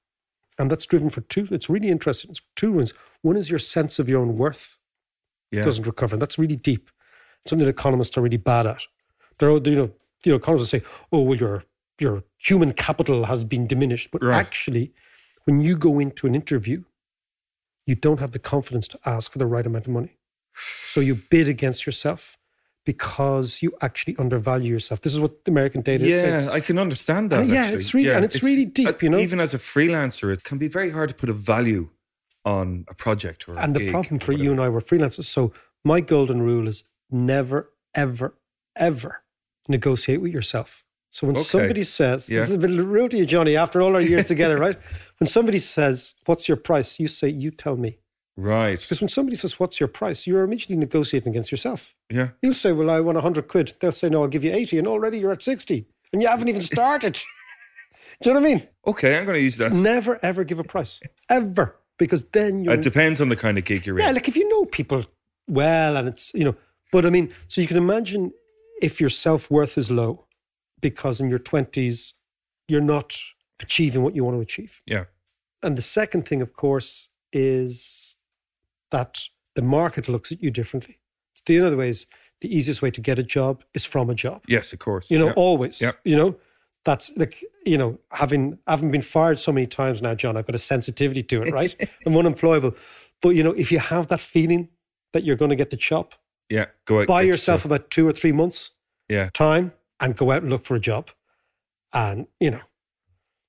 [0.59, 2.31] And that's driven for two, it's really interesting.
[2.31, 2.93] It's two reasons.
[3.21, 4.77] One is your sense of your own worth
[5.51, 5.63] Yeah.
[5.63, 6.15] doesn't recover.
[6.15, 6.89] And that's really deep.
[7.41, 8.81] It's Something that economists are really bad at.
[9.37, 9.91] They're, all- you know,
[10.25, 10.81] you know, economists say,
[11.11, 11.63] oh, well, your,
[11.99, 14.11] your human capital has been diminished.
[14.11, 14.37] But Right.
[14.45, 14.93] actually,
[15.45, 16.83] when you go into an interview,
[17.87, 20.17] you don't have the confidence to ask for the right amount of money.
[20.55, 22.37] So you bid against yourself
[22.85, 25.01] because you actually undervalue yourself.
[25.01, 26.09] This is what the American data is.
[26.09, 27.41] Yeah, I can understand that.
[27.41, 27.77] Uh, yeah, actually.
[27.77, 29.17] it's really- and it's really deep, you know?
[29.19, 31.89] Even as a freelancer, it can be very hard to put a value
[32.45, 35.25] on a project or a And the problem for you and I were freelancers.
[35.25, 35.51] So
[35.83, 38.35] my golden rule is never, ever,
[38.75, 39.23] ever
[39.67, 40.84] negotiate with yourself.
[41.16, 41.45] So when Okay.
[41.45, 42.41] somebody says, Yeah.
[42.41, 44.78] this is a bit rude to you, Johnny, after all our years together, right?
[45.18, 46.99] When somebody says, what's your price?
[46.99, 47.99] You say, you tell me.
[48.36, 48.78] Right.
[48.82, 50.28] Because when somebody says, what's your price?
[50.28, 51.95] You're immediately negotiating against yourself.
[52.09, 52.32] Yeah.
[52.41, 53.76] You'll say, well, I want 100 quid.
[53.80, 54.78] They'll say, no, I'll give you 80.
[54.80, 55.86] And already you're at 60.
[56.11, 57.13] And you haven't even started.
[58.22, 58.68] Do you know what I mean?
[58.86, 59.72] Okay, I'm going to use that.
[59.72, 60.99] Never, ever give a price.
[61.30, 61.78] Ever.
[61.97, 62.74] Because then you're...
[62.74, 64.16] It depends on the kind of gig you're Yeah, in.
[64.16, 65.05] like if you know people
[65.47, 66.55] well and it's, you know,
[66.91, 68.34] but I mean, so you can imagine
[68.82, 70.24] if your self worth is low
[70.82, 72.13] because in your 20s,
[72.67, 73.17] you're not
[73.61, 74.82] achieving what you want to achieve.
[74.86, 75.05] Yeah.
[75.63, 78.15] And the second thing, of course, is
[78.91, 79.19] that
[79.55, 80.99] the market looks at you differently.
[81.45, 82.07] The other ways,
[82.41, 84.43] the easiest way to get a job is from a job.
[84.47, 85.09] Yes, of course.
[85.11, 85.34] You know, Yeah.
[85.36, 85.80] always.
[85.82, 85.91] Yeah.
[86.03, 86.36] You know,
[86.84, 90.55] that's like, you know, having having been fired so many times now, John, I've got
[90.55, 91.76] a sensitivity to it, right?
[92.05, 92.76] I'm unemployable.
[93.21, 94.69] But you know, if you have that feeling
[95.13, 96.15] that you're going to get the chop,
[96.49, 96.65] Yeah.
[96.86, 97.07] Go out.
[97.07, 98.71] buy yourself yourself- about two or three months
[99.09, 99.30] Yeah.
[99.34, 101.11] time and go out and look for a job.
[101.93, 102.61] And, you know,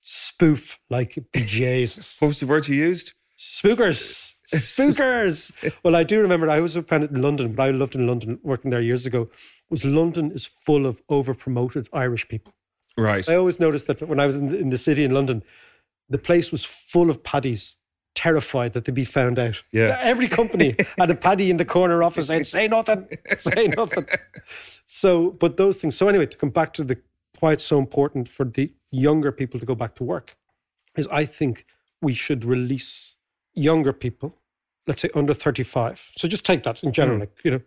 [0.00, 2.16] spoof like Jesus.
[2.20, 3.14] What was the word you used?
[3.38, 4.34] Spookers.
[4.54, 5.74] Spookers.
[5.82, 8.38] well, I do remember I was found it in London, but I loved in London
[8.42, 9.28] working there years ago.
[9.68, 12.54] Was London is full of over promoted Irish people.
[12.96, 13.28] Right.
[13.28, 15.42] I always noticed that when I was in the, in the city in London,
[16.08, 17.76] the place was full of paddies,
[18.16, 19.62] terrified that they'd be found out.
[19.70, 19.96] Yeah.
[20.02, 23.06] Every company had a paddy in the corner office saying, say nothing,
[23.38, 24.06] say nothing.
[24.86, 25.96] So, but those things.
[25.96, 26.98] So, anyway, to come back to the
[27.40, 30.36] why it's so important for the younger people to go back to work
[30.96, 31.66] is I think
[32.00, 33.16] we should release
[33.54, 34.34] younger people,
[34.86, 36.12] let's say under 35.
[36.16, 37.20] So just take that in general, Mm.
[37.20, 37.60] like, you know,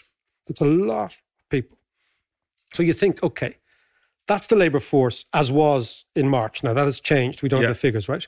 [0.47, 1.78] That's a lot of people.
[2.74, 3.57] So you think, okay,
[4.28, 6.63] that's the labour force as was in March.
[6.63, 7.43] Now that has changed.
[7.43, 7.68] We don't Yeah.
[7.68, 8.28] have the figures, right?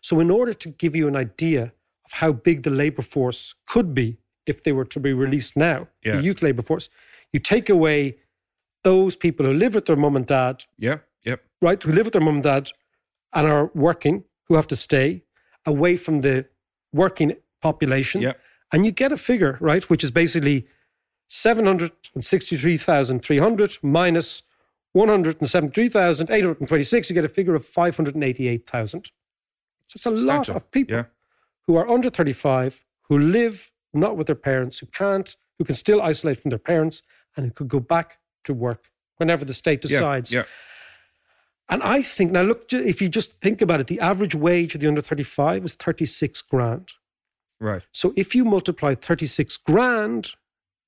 [0.00, 1.72] So, in order to give you an idea
[2.04, 5.88] of how big the labour force could be if they were to be released now,
[6.04, 6.16] Yeah.
[6.16, 6.88] the youth labour force,
[7.32, 8.18] you take away
[8.82, 10.98] those people who live with their mum and dad, Yeah.
[11.24, 11.40] Yep.
[11.60, 12.70] right, who live with their mum and dad
[13.32, 15.22] and are working, who have to stay
[15.64, 16.46] away from the
[16.92, 18.20] working population.
[18.20, 18.32] Yeah.
[18.72, 20.66] And you get a figure, right, which is basically
[21.32, 24.42] 763,300 minus
[24.92, 27.08] 173,826.
[27.10, 29.10] You get a figure of 588,000.
[29.86, 31.04] So it's a lot of people Yeah.
[31.66, 36.00] who are under 35, who live not with their parents, who can't, who can still
[36.02, 37.02] isolate from their parents,
[37.36, 40.32] and who could go back to work whenever the state decides.
[40.32, 40.44] Yeah.
[41.68, 44.80] And I think, now look, if you just think about it, the average wage of
[44.82, 46.92] the under 35 is 36 grand.
[47.58, 47.82] Right.
[47.92, 50.34] So if you multiply 36 grand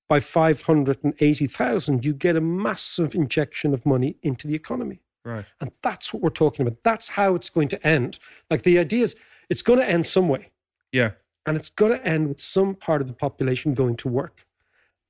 [0.08, 5.00] by 580,000, you get a massive injection of money into the economy.
[5.24, 5.46] Right.
[5.60, 6.82] And that's what we're talking about.
[6.84, 8.18] That's how it's going to end.
[8.50, 9.16] Like the idea is
[9.48, 10.50] it's going to end some way.
[10.92, 11.12] Yeah.
[11.46, 14.46] And it's going to end with some part of the population going to work.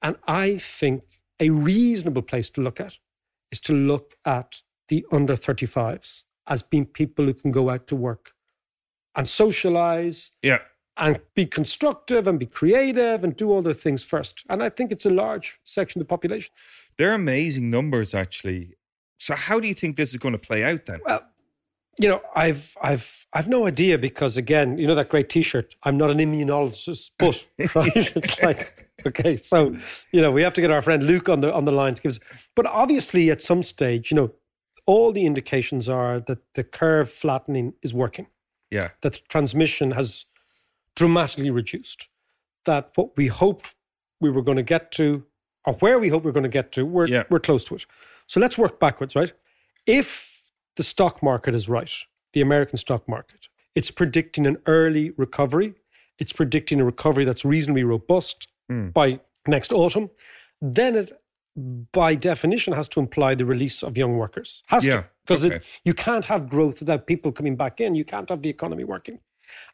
[0.02, 1.02] And I think
[1.40, 2.98] a reasonable place to look at
[3.50, 7.96] is to look at the under 35s as being people who can go out to
[7.96, 8.32] work
[9.16, 10.58] and socialize Yeah.
[10.96, 14.44] And be constructive and be creative and do all the things first.
[14.48, 16.52] And I think it's a large section of the population.
[16.96, 18.74] They're amazing numbers, actually.
[19.18, 21.00] So, how do you think this is going to play out then?
[21.04, 21.26] Well,
[21.98, 25.76] you know, I've I've I've no idea because again, you know that great T-shirt.
[25.84, 29.76] I'm not an immunologist, but right, it's like okay, so
[30.12, 32.02] you know we have to get our friend Luke on the on the line to
[32.02, 32.20] give us.
[32.56, 34.32] But obviously, at some stage, you know,
[34.86, 38.26] all the indications are that the curve flattening is working.
[38.70, 38.90] Yeah.
[39.02, 40.26] That transmission has
[40.96, 42.08] dramatically reduced.
[42.64, 43.74] That what we hoped
[44.20, 45.24] we were going to get to,
[45.66, 47.24] or where we hope we're going to get to, we're Yeah.
[47.30, 47.86] we're close to it.
[48.26, 49.32] So let's work backwards, right?
[49.86, 50.42] If
[50.76, 51.92] the stock market is right,
[52.32, 55.74] the American stock market, it's predicting an early recovery.
[56.18, 58.88] It's predicting a recovery that's reasonably robust Hmm.
[58.90, 60.08] by next autumn.
[60.62, 61.12] Then it,
[61.92, 64.62] by definition, has to imply the release of young workers.
[64.68, 65.10] Has Yeah, to.
[65.26, 65.60] Because okay.
[65.84, 67.94] you can't have growth without people coming back in.
[67.94, 69.20] You can't have the economy working.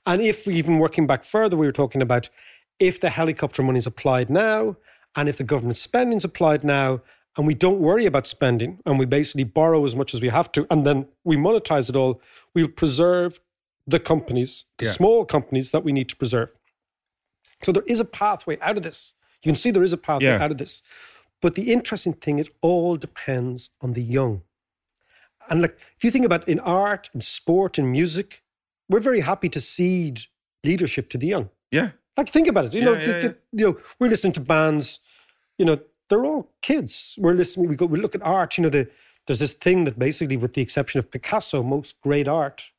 [0.06, 2.30] And if we even working back further, we were talking about
[2.78, 4.76] if the helicopter money is applied now,
[5.16, 7.00] and if the government spending is applied now,
[7.36, 10.50] and we don't worry about spending, and we basically borrow as much as we have
[10.52, 12.20] to, and then we monetize it all,
[12.54, 13.40] we'll preserve
[13.86, 14.92] the companies, the Yeah.
[14.92, 16.50] small companies that we need to preserve.
[17.62, 19.14] So there is a pathway out of this.
[19.42, 20.42] You can see there is a pathway Yeah.
[20.42, 20.82] out of this.
[21.40, 24.42] But the interesting thing, it all depends on the young.
[25.48, 28.42] And like, if you think about in art and sport and music,
[28.90, 30.20] we're very happy to cede
[30.64, 31.48] leadership to the young.
[31.70, 31.90] Yeah.
[32.16, 32.74] Like, think about it.
[32.74, 35.00] You Yeah, know, yeah, the, the- you know, we're listening to bands.
[35.58, 35.78] You know,
[36.08, 37.14] they're all kids.
[37.18, 37.68] We're listening.
[37.68, 37.86] We go.
[37.86, 38.58] We look at art.
[38.58, 38.90] You know, the,
[39.26, 42.72] there's this thing that basically, with the exception of Picasso, most great art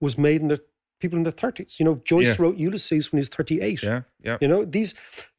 [0.00, 0.60] was made in the
[1.00, 1.76] people in their thirties.
[1.78, 2.34] You know, Joyce Yeah.
[2.38, 3.82] wrote Ulysses when he was thirty-eight.
[3.82, 4.38] Yeah, yeah.
[4.40, 4.94] You know, these.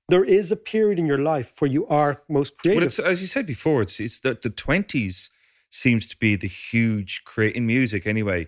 [0.09, 2.81] There is a period in your life where you are most creative.
[2.81, 5.29] But it's as you said before, it's it's that the twenties
[5.69, 8.47] seems to be the huge create in music anyway.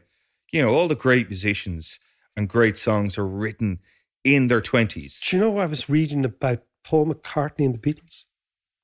[0.51, 1.99] You know, all the great musicians
[2.37, 3.79] and great songs are written
[4.23, 5.21] in their twenties.
[5.29, 8.25] Do you know I was reading about Paul McCartney and the Beatles?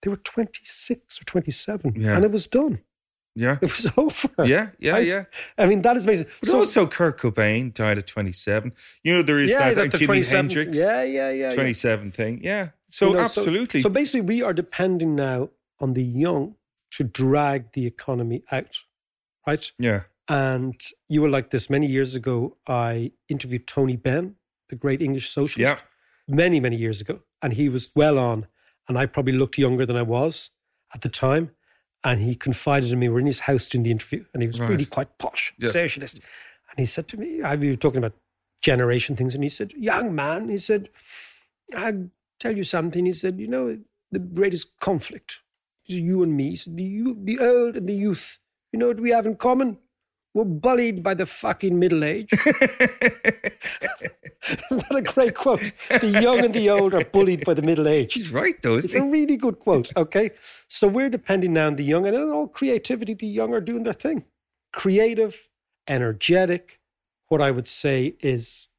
[0.02, 2.16] They were 26 or 27 Yeah.
[2.16, 2.82] and it was done.
[3.36, 3.58] Yeah.
[3.62, 4.30] It was over.
[4.46, 5.08] Yeah, yeah, Right?
[5.08, 5.24] yeah.
[5.58, 6.28] I mean, that is amazing.
[6.42, 8.74] But also Kurt Cobain died at twenty seven.
[9.04, 11.32] You know, there is yeah, that, that Jimi 27 Hendrix Yeah, yeah, yeah.
[11.32, 11.50] yeah.
[11.52, 12.42] twenty seven thing.
[12.44, 12.70] Yeah.
[12.90, 13.80] So You know, absolutely.
[13.82, 15.50] So, basically, we are depending now
[15.80, 16.56] on the young
[16.92, 18.80] to drag the economy out,
[19.48, 19.72] right?
[19.80, 20.02] yeah.
[20.32, 22.56] And you were like this many years ago.
[22.66, 24.36] I interviewed Tony Benn,
[24.70, 25.84] the great English socialist,
[26.30, 27.20] many, many years ago.
[27.42, 28.48] And he was well on.
[28.88, 30.52] And I probably looked younger than I was
[30.94, 31.52] at the time.
[32.04, 33.10] And he confided in me.
[33.10, 34.24] We're in his house doing the interview.
[34.34, 34.70] And he was Right.
[34.70, 35.72] really quite posh, Yeah.
[35.72, 36.16] socialist.
[36.70, 38.14] And he said to me, I, we were talking about
[38.62, 39.36] generation things.
[39.36, 40.88] And he said, Young man, he said,
[41.76, 42.10] I'll
[42.40, 43.06] tell you something.
[43.06, 43.80] He said, You know,
[44.12, 45.40] the greatest conflict
[45.90, 46.52] is you and me.
[46.52, 48.40] He said, the, you, the old and the youth.
[48.72, 49.78] You know what we have in common?
[50.34, 52.30] We're bullied by the fucking middle age.
[54.72, 55.72] Isn't that a great quote?
[55.90, 58.14] The young and the old are bullied by the middle age.
[58.14, 59.92] He's right though, It's a really good quote.
[59.96, 60.32] Okay.
[60.68, 63.84] So we're depending now on the young and in all creativity, the young are doing
[63.84, 64.26] their thing.
[64.74, 65.50] Creative,
[65.88, 66.80] energetic,
[67.28, 68.70] what I would say is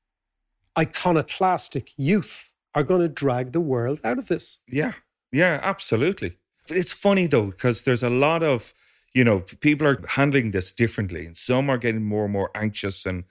[0.78, 4.58] iconoclastic youth are going to drag the world out of this.
[4.66, 4.92] Yeah,
[5.30, 6.38] yeah, absolutely.
[6.68, 8.72] It's funny though because there's a lot of
[9.14, 13.06] you know people are handling this differently, and some are getting more and more anxious,
[13.06, 13.24] and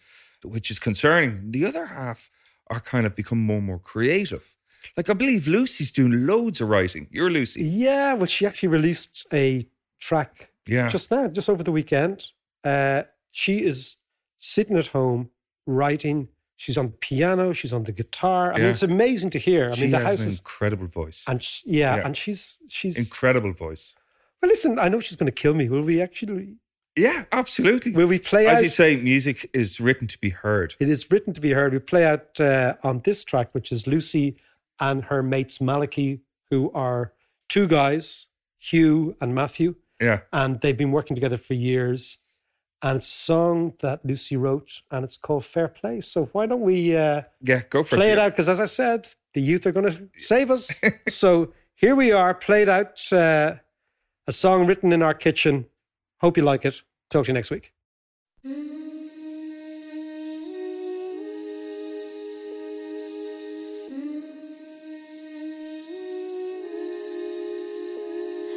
[0.44, 1.52] which is concerning.
[1.52, 2.30] The other half
[2.70, 4.56] are kind of become more and more creative.
[4.98, 7.08] Like I believe Lucy's doing loads of writing.
[7.12, 7.64] You're Lucy.
[7.64, 9.68] Yeah, well, she actually released a
[10.00, 10.88] track Yeah.
[10.90, 12.28] just now, just over the weekend.
[12.64, 13.98] Uh, she is
[14.40, 15.30] sitting at home
[15.68, 16.28] writing.
[16.58, 17.54] She's on the piano.
[17.54, 18.54] She's on the guitar.
[18.54, 19.70] I mean, it's amazing to hear.
[19.72, 21.24] I she mean, the has house an is incredible voice.
[21.28, 22.06] and sh yeah, Yeah.
[22.06, 23.96] and she's she's incredible voice.
[24.42, 25.70] Well, listen, I know she's going to kill me.
[25.70, 26.56] Will we actually?
[26.96, 27.94] Yeah, absolutely.
[27.94, 28.64] Will we play As out?
[28.64, 30.76] you say, music is written to be heard.
[30.80, 31.72] It is written to be heard.
[31.74, 34.36] We play out uh, on this track, which is Lucy
[34.80, 37.14] and her mates Maliki, who are
[37.48, 38.28] two guys,
[38.60, 40.22] Hugh and Matthew, Yeah.
[40.34, 42.18] and they've been working together for years.
[42.82, 46.02] And it's a song that Lucy wrote, and it's called Fair Play.
[46.02, 48.14] So why don't we uh, Yeah, go for play it.
[48.14, 48.32] it out?
[48.32, 50.82] Because as I said, the youth are going to save us.
[51.08, 53.56] so here we are, played out uh,
[54.32, 55.66] a song written in our kitchen.
[56.22, 56.84] Hope you like it.
[57.10, 57.74] Talk to you next week.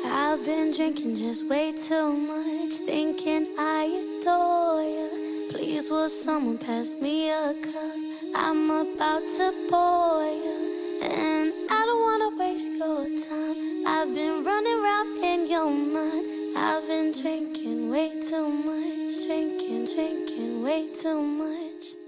[0.07, 3.83] I've been drinking just way too much, thinking I
[4.21, 5.49] adore you.
[5.51, 7.97] Please, will someone pass me a cup?
[8.37, 13.87] I'm about to bore you, and I don't wanna waste your time.
[13.87, 16.57] I've been running around in your mind.
[16.57, 22.04] I've been drinking way too much, drinking, drinking way too much.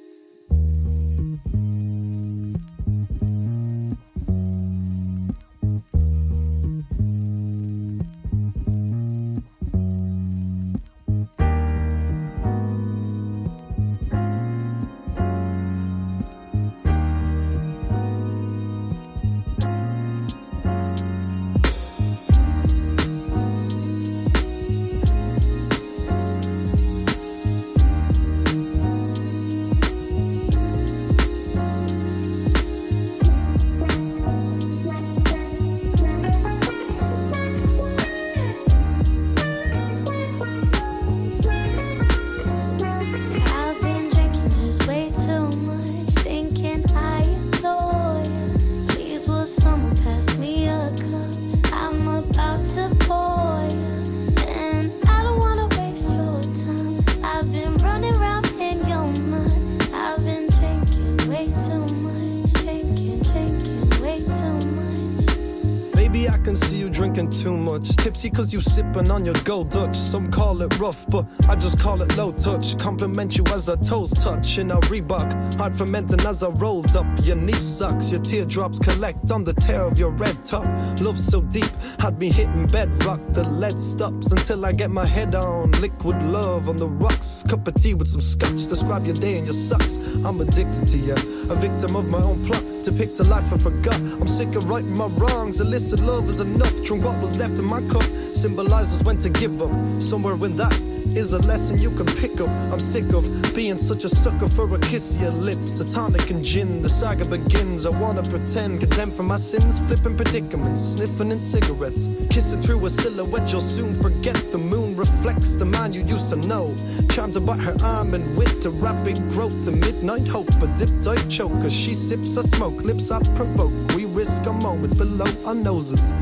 [68.26, 69.96] Tipsy cause you sipping on your gold Dutch.
[69.96, 72.76] Some call it rough, but I just call it low touch.
[72.78, 75.54] Compliment you as our toes touch in a Reebok.
[75.58, 77.06] Hard fermenting as I rolled up.
[77.22, 80.66] Your knee sucks, your teardrops collect on the tear of your red top.
[81.00, 81.70] Love so deep,
[82.00, 83.20] had me hitting bedrock.
[83.32, 85.70] The lead stops until I get my head on.
[85.72, 87.44] Liquid love on the rocks.
[87.48, 88.66] Cup of tea with some scotch.
[88.66, 89.98] Describe your day and your sucks.
[90.24, 92.64] I'm addicted to you, a victim of my own plot.
[92.86, 93.96] Depict a life I forgot.
[93.96, 95.60] I'm sick of righting my wrongs.
[95.60, 96.84] Illicit love is enough.
[96.84, 98.04] Drink what was left in my cup.
[98.32, 99.72] Symbolizes when to give up.
[100.00, 100.80] Somewhere in that
[101.16, 102.48] is a lesson you can pick up.
[102.48, 103.24] I'm sick of
[103.54, 105.80] being such a sucker for a kiss of your lips.
[105.80, 107.86] A tonic and gin, the saga begins.
[107.86, 112.08] I wanna pretend, condemned for my sins, flipping predicaments, sniffing in cigarettes.
[112.30, 114.52] Kissing through a silhouette, you'll soon forget.
[114.52, 116.74] The moon reflects the man you used to know.
[117.10, 120.48] Charmed about her arm and wit, a rapid growth, the midnight hope.
[120.62, 123.72] A dipped I choke, as she sips, a smoke, lips I provoke.
[123.94, 126.14] We risk our moments below our noses.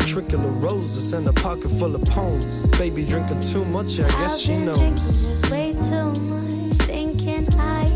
[0.00, 2.66] Trickle of roses and a pocket full of poems.
[2.78, 4.78] Baby drinking too much, I guess I've she been knows.
[4.78, 7.91] drinking just way too much, thinking I